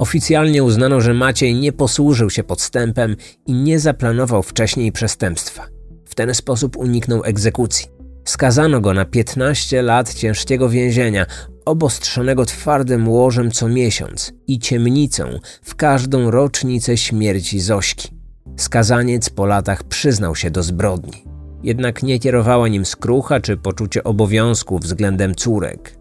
Oficjalnie 0.04 0.64
uznano, 0.64 1.00
że 1.00 1.14
Maciej 1.14 1.54
nie 1.54 1.72
posłużył 1.72 2.30
się 2.30 2.44
podstępem 2.44 3.16
i 3.46 3.52
nie 3.52 3.80
zaplanował 3.80 4.42
wcześniej 4.42 4.92
przestępstwa. 4.92 5.66
W 6.04 6.14
ten 6.14 6.34
sposób 6.34 6.76
uniknął 6.76 7.24
egzekucji. 7.24 7.86
Skazano 8.24 8.80
go 8.80 8.94
na 8.94 9.04
15 9.04 9.82
lat 9.82 10.14
ciężkiego 10.14 10.68
więzienia, 10.68 11.26
obostrzonego 11.64 12.44
twardym 12.46 13.08
łożem 13.08 13.50
co 13.50 13.68
miesiąc 13.68 14.32
i 14.46 14.58
ciemnicą 14.58 15.38
w 15.62 15.74
każdą 15.74 16.30
rocznicę 16.30 16.96
śmierci 16.96 17.60
Zośki. 17.60 18.08
Skazaniec 18.56 19.30
po 19.30 19.46
latach 19.46 19.84
przyznał 19.84 20.36
się 20.36 20.50
do 20.50 20.62
zbrodni. 20.62 21.24
Jednak 21.62 22.02
nie 22.02 22.18
kierowała 22.18 22.68
nim 22.68 22.84
skrucha 22.84 23.40
czy 23.40 23.56
poczucie 23.56 24.04
obowiązku 24.04 24.78
względem 24.78 25.34
córek. 25.34 25.98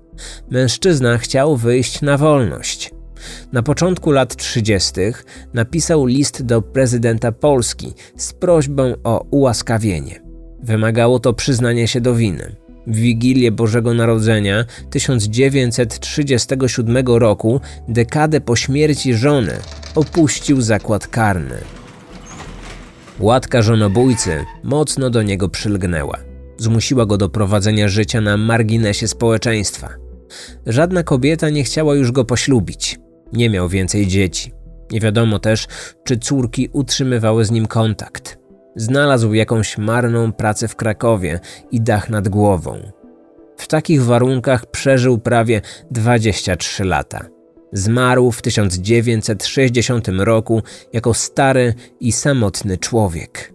Mężczyzna 0.49 1.17
chciał 1.17 1.57
wyjść 1.57 2.01
na 2.01 2.17
wolność. 2.17 2.91
Na 3.51 3.63
początku 3.63 4.11
lat 4.11 4.35
30. 4.35 4.91
napisał 5.53 6.05
list 6.05 6.43
do 6.43 6.61
prezydenta 6.61 7.31
Polski 7.31 7.93
z 8.17 8.33
prośbą 8.33 8.93
o 9.03 9.25
ułaskawienie. 9.31 10.21
Wymagało 10.63 11.19
to 11.19 11.33
przyznania 11.33 11.87
się 11.87 12.01
do 12.01 12.15
winy. 12.15 12.55
W 12.87 12.95
Wigilię 12.95 13.51
Bożego 13.51 13.93
Narodzenia 13.93 14.65
1937 14.89 17.07
roku, 17.07 17.61
dekadę 17.87 18.41
po 18.41 18.55
śmierci 18.55 19.13
żony, 19.13 19.53
opuścił 19.95 20.61
zakład 20.61 21.07
karny. 21.07 21.57
Łatka 23.19 23.61
żonobójcy 23.61 24.45
mocno 24.63 25.09
do 25.09 25.23
niego 25.23 25.49
przylgnęła. 25.49 26.17
Zmusiła 26.57 27.05
go 27.05 27.17
do 27.17 27.29
prowadzenia 27.29 27.87
życia 27.87 28.21
na 28.21 28.37
marginesie 28.37 29.07
społeczeństwa. 29.07 29.89
Żadna 30.65 31.03
kobieta 31.03 31.49
nie 31.49 31.63
chciała 31.63 31.95
już 31.95 32.11
go 32.11 32.25
poślubić. 32.25 32.99
Nie 33.33 33.49
miał 33.49 33.69
więcej 33.69 34.07
dzieci. 34.07 34.51
Nie 34.91 34.99
wiadomo 34.99 35.39
też, 35.39 35.67
czy 36.03 36.17
córki 36.17 36.69
utrzymywały 36.73 37.45
z 37.45 37.51
nim 37.51 37.65
kontakt. 37.65 38.37
Znalazł 38.75 39.33
jakąś 39.33 39.77
marną 39.77 40.31
pracę 40.31 40.67
w 40.67 40.75
Krakowie 40.75 41.39
i 41.71 41.81
dach 41.81 42.09
nad 42.09 42.29
głową. 42.29 42.91
W 43.57 43.67
takich 43.67 44.03
warunkach 44.03 44.65
przeżył 44.65 45.17
prawie 45.17 45.61
23 45.91 46.83
lata. 46.83 47.25
Zmarł 47.73 48.31
w 48.31 48.41
1960 48.41 50.07
roku 50.07 50.61
jako 50.93 51.13
stary 51.13 51.73
i 51.99 52.11
samotny 52.11 52.77
człowiek. 52.77 53.53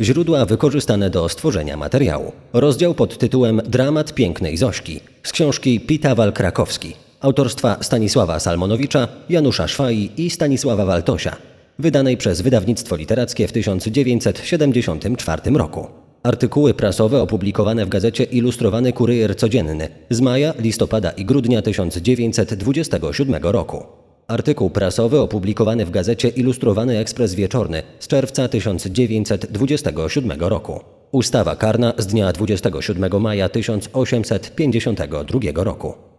Źródła 0.00 0.44
wykorzystane 0.44 1.10
do 1.10 1.28
stworzenia 1.28 1.76
materiału. 1.76 2.32
Rozdział 2.52 2.94
pod 2.94 3.18
tytułem 3.18 3.60
Dramat 3.64 4.14
pięknej 4.14 4.56
Zośki 4.56 5.00
z 5.22 5.32
książki 5.32 5.80
Pitawal 5.80 6.32
Krakowski 6.32 6.94
autorstwa 7.22 7.76
Stanisława 7.80 8.40
Salmonowicza, 8.40 9.08
Janusza 9.28 9.68
Szwai 9.68 10.10
i 10.16 10.30
Stanisława 10.30 10.84
Waltosia, 10.84 11.36
wydanej 11.78 12.16
przez 12.16 12.40
wydawnictwo 12.40 12.96
literackie 12.96 13.48
w 13.48 13.52
1974 13.52 15.50
roku. 15.50 15.86
Artykuły 16.22 16.74
prasowe 16.74 17.22
opublikowane 17.22 17.86
w 17.86 17.88
gazecie 17.88 18.24
Ilustrowany 18.24 18.92
Kurier 18.92 19.36
Codzienny 19.36 19.88
z 20.10 20.20
maja, 20.20 20.54
listopada 20.58 21.10
i 21.10 21.24
grudnia 21.24 21.62
1927 21.62 23.42
roku. 23.42 23.86
Artykuł 24.28 24.70
prasowy 24.70 25.20
opublikowany 25.20 25.86
w 25.86 25.90
gazecie 25.90 26.28
Ilustrowany 26.28 26.98
Ekspres 26.98 27.34
Wieczorny 27.34 27.82
z 27.98 28.08
czerwca 28.08 28.48
1927 28.48 30.40
roku. 30.40 30.80
Ustawa 31.12 31.56
karna 31.56 31.92
z 31.98 32.06
dnia 32.06 32.32
27 32.32 33.20
maja 33.20 33.48
1852 33.48 35.64
roku. 35.64 36.11